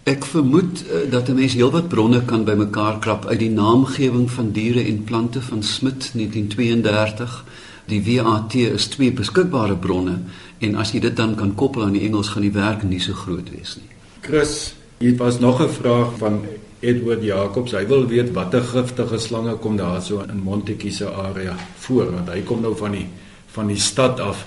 Ek 0.06 0.22
vermoed 0.24 0.84
uh, 0.86 1.10
dat 1.10 1.28
'n 1.28 1.34
mens 1.34 1.54
heelwat 1.58 1.88
bronne 1.88 2.20
kan 2.24 2.44
bymekaar 2.44 2.98
krap 2.98 3.24
uit 3.26 3.38
die 3.38 3.50
naamgewing 3.50 4.30
van 4.30 4.52
diere 4.54 4.84
en 4.84 5.04
plante 5.04 5.42
van 5.42 5.62
Smit 5.62 6.10
1932. 6.14 7.44
Die 7.90 8.02
WAT 8.06 8.54
is 8.54 8.86
twee 8.86 9.12
beskikbare 9.12 9.76
bronne 9.76 10.18
en 10.58 10.74
as 10.74 10.92
jy 10.92 11.00
dit 11.00 11.16
dan 11.16 11.34
kan 11.34 11.54
koppel 11.54 11.82
aan 11.82 11.98
die 11.98 12.04
Engels 12.06 12.28
gaan 12.28 12.46
die 12.46 12.52
werk 12.54 12.82
nie 12.82 13.00
so 13.00 13.12
groot 13.12 13.50
wees 13.50 13.76
nie. 13.76 13.90
Chris, 14.20 14.74
hier 14.98 15.16
was 15.16 15.38
nog 15.38 15.60
'n 15.62 15.68
vraag 15.68 16.14
van 16.18 16.40
Edward 16.80 17.22
Jacobs. 17.22 17.72
Hy 17.72 17.86
wil 17.86 18.06
weet 18.06 18.32
watter 18.32 18.62
giftige 18.62 19.18
slange 19.18 19.56
kom 19.56 19.76
daar 19.76 20.02
so 20.02 20.20
in 20.20 20.38
Montetjie 20.38 20.92
se 20.92 21.10
area 21.10 21.56
voor 21.76 22.12
want 22.12 22.28
hy 22.28 22.42
kom 22.42 22.60
nou 22.60 22.76
van 22.76 22.92
die 22.92 23.08
van 23.46 23.66
die 23.66 23.80
stad 23.80 24.20
af 24.20 24.46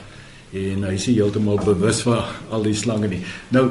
en 0.53 0.83
hy 0.83 0.93
is 0.93 1.05
heeltemal 1.05 1.59
bewus 1.65 2.01
van 2.01 2.23
al 2.49 2.63
die 2.63 2.73
slange 2.73 3.07
nie. 3.07 3.21
Nou 3.49 3.69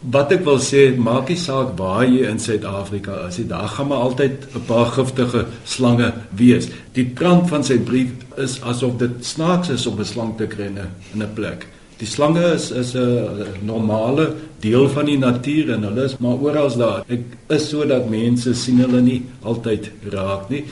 wat 0.00 0.32
ek 0.32 0.44
wil 0.44 0.58
sê, 0.62 0.96
maak 0.96 1.28
nie 1.28 1.38
saak 1.40 1.76
waar 1.78 2.04
jy 2.04 2.26
in 2.28 2.38
Suid-Afrika 2.38 3.26
is 3.28 3.38
nie, 3.38 3.46
daar 3.48 3.68
gaan 3.68 3.88
maar 3.88 4.04
altyd 4.08 4.46
'n 4.54 4.64
paar 4.66 4.86
giftige 4.86 5.46
slange 5.64 6.12
wees. 6.30 6.68
Die 6.92 7.12
trant 7.14 7.48
van 7.48 7.64
sy 7.64 7.78
brief 7.78 8.10
is 8.36 8.60
asof 8.62 8.96
dit 8.98 9.24
snaaks 9.24 9.68
is 9.68 9.86
om 9.86 9.98
'n 9.98 10.04
slang 10.04 10.36
te 10.36 10.46
kry 10.46 10.66
in 10.66 10.78
'n 11.22 11.34
plek. 11.34 11.66
Die 11.98 12.06
slange 12.06 12.44
is 12.54 12.70
is 12.70 12.94
'n 12.94 13.64
normale 13.64 14.34
deel 14.60 14.88
van 14.88 15.06
die 15.06 15.18
natuur 15.18 15.70
en 15.70 15.82
hulle 15.82 16.04
is 16.04 16.16
maar 16.18 16.36
oral 16.36 16.76
daar. 16.76 17.04
Ek 17.08 17.22
is 17.48 17.68
sodat 17.68 18.10
mense 18.10 18.54
sien 18.54 18.78
hulle 18.78 19.00
nie 19.00 19.22
altyd 19.42 19.90
raak 20.12 20.50
nie. 20.50 20.64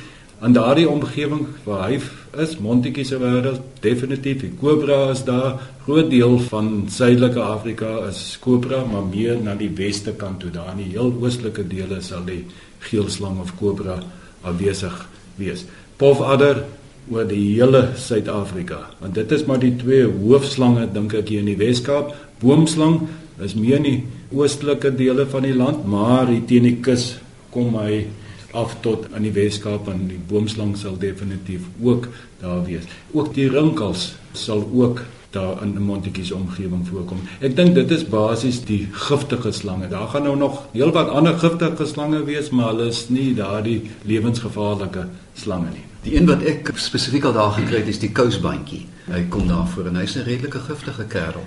In 0.45 0.53
daardie 0.53 0.89
omgewing 0.91 1.47
waar 1.65 1.87
hy 1.89 1.99
is 2.43 2.59
Montetjie 2.61 3.07
se 3.09 3.17
wêreld 3.17 3.63
definitief 3.81 4.43
die 4.43 4.51
kobra 4.61 4.99
is 5.15 5.23
daar. 5.25 5.55
Groot 5.87 6.11
deel 6.13 6.35
van 6.51 6.67
suidelike 6.93 7.41
Afrika 7.41 7.93
is 8.11 8.19
kobra 8.43 8.83
maar 8.85 9.07
meer 9.09 9.39
na 9.41 9.55
die 9.57 9.71
weste 9.79 10.13
kant 10.21 10.43
toe 10.43 10.51
daar. 10.53 10.75
In 10.75 10.83
die 10.83 10.91
heel 10.93 11.15
oostelike 11.23 11.65
dele 11.69 12.03
sal 12.05 12.27
die 12.29 12.43
geelslang 12.91 13.39
of 13.41 13.55
kobra 13.57 13.97
afwesig 14.45 14.99
wees. 15.41 15.65
Pofadder 15.97 16.61
oor 17.09 17.25
die 17.29 17.55
hele 17.55 17.95
Suid-Afrika 18.01 18.83
want 19.01 19.17
dit 19.17 19.33
is 19.33 19.47
maar 19.49 19.63
die 19.63 19.73
twee 19.81 20.05
hoofslange 20.05 20.91
dink 20.93 21.17
ek 21.23 21.33
hier 21.33 21.41
in 21.41 21.49
die 21.55 21.61
Weskaap. 21.63 22.13
Boomslang 22.45 23.07
is 23.41 23.57
meer 23.57 23.81
in 23.81 23.89
die 23.89 23.97
oostelike 24.35 24.93
dele 24.93 25.25
van 25.33 25.49
die 25.49 25.57
land 25.57 25.89
maar 25.89 26.29
hier 26.29 26.45
teen 26.53 26.69
die 26.69 26.77
kus 26.85 27.15
kom 27.55 27.79
hy 27.81 28.03
af 28.55 28.77
tot 28.81 29.09
aan 29.15 29.27
die 29.27 29.35
Weskaap 29.35 29.89
en 29.91 30.07
die 30.09 30.21
boomslang 30.29 30.77
sal 30.79 30.97
definitief 30.99 31.67
ook 31.83 32.09
daar 32.41 32.63
wees. 32.65 32.87
Ook 33.13 33.35
die 33.35 33.49
rinkels 33.51 34.15
sal 34.33 34.63
ook 34.73 35.03
daar 35.35 35.63
in 35.63 35.75
'n 35.75 35.83
Montetjie 35.83 36.25
se 36.25 36.35
omgewing 36.35 36.87
voorkom. 36.89 37.19
Ek 37.41 37.57
dink 37.57 37.75
dit 37.75 37.91
is 37.91 38.05
basies 38.09 38.65
die 38.65 38.89
giftige 38.93 39.53
slange. 39.53 39.89
Daar 39.89 40.09
gaan 40.09 40.23
nou 40.23 40.37
nog 40.37 40.63
heelwat 40.73 41.09
ander 41.09 41.39
giftige 41.39 41.87
slange 41.87 42.25
wees, 42.25 42.51
maar 42.51 42.67
hulle 42.67 42.87
is 42.87 43.09
nie 43.09 43.35
daardie 43.35 43.83
lewensgevaarlike 44.03 45.07
slange 45.35 45.71
nie. 45.73 45.85
Die 46.03 46.17
een 46.17 46.27
wat 46.27 46.43
ek 46.43 46.71
spesifiek 46.75 47.25
al 47.25 47.33
daar 47.33 47.53
gekry 47.53 47.77
het 47.77 47.89
is 47.89 47.99
die 47.99 48.13
kousbandjie. 48.13 48.87
Hy 49.11 49.25
kom 49.29 49.49
daar 49.49 49.67
voor 49.69 49.87
en 49.87 49.97
hy's 49.97 50.17
'n 50.17 50.25
redelike 50.25 50.59
giftige 50.59 51.05
kerel. 51.05 51.45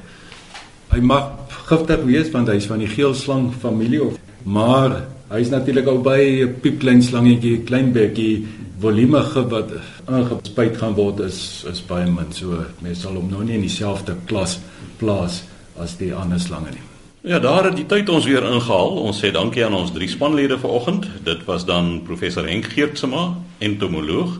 Hy 0.89 0.99
mag 0.99 1.31
giftig 1.67 2.03
wees 2.03 2.31
want 2.31 2.47
hy's 2.47 2.65
van 2.65 2.79
die 2.79 2.87
geelslang 2.87 3.53
familie 3.59 4.03
of 4.03 4.15
maar 4.47 4.95
Hy 5.27 5.41
is 5.43 5.49
natuurlik 5.51 5.87
ook 5.91 6.03
by 6.05 6.21
'n 6.45 6.59
piepklein 6.63 7.01
slangetjie, 7.03 7.63
klein 7.67 7.91
bekkie 7.91 8.47
volume 8.79 9.19
wat 9.49 9.71
aangespuit 10.05 10.77
gaan 10.77 10.93
word 10.93 11.19
is 11.19 11.65
is 11.69 11.81
baie 11.81 12.05
min. 12.05 12.31
So 12.31 12.63
mense 12.79 13.01
sal 13.01 13.15
hom 13.15 13.29
nou 13.29 13.43
nie 13.43 13.55
in 13.55 13.61
dieselfde 13.61 14.15
klas 14.25 14.59
plaas 14.97 15.43
as 15.77 15.97
die 15.97 16.13
ander 16.13 16.39
slange 16.39 16.71
nie. 16.71 16.85
Ja, 17.23 17.39
daar 17.39 17.63
het 17.63 17.75
die 17.75 17.85
tyd 17.85 18.09
ons 18.09 18.25
weer 18.25 18.43
ingehaal. 18.43 18.89
Ons 19.03 19.19
sê 19.19 19.31
dankie 19.31 19.65
aan 19.65 19.73
ons 19.73 19.91
drie 19.91 20.07
spanlede 20.07 20.57
vanoggend. 20.57 21.07
Dit 21.23 21.45
was 21.45 21.65
dan 21.65 22.03
professor 22.03 22.47
Henk 22.47 22.65
Geertsma, 22.65 23.35
entomoloog, 23.59 24.39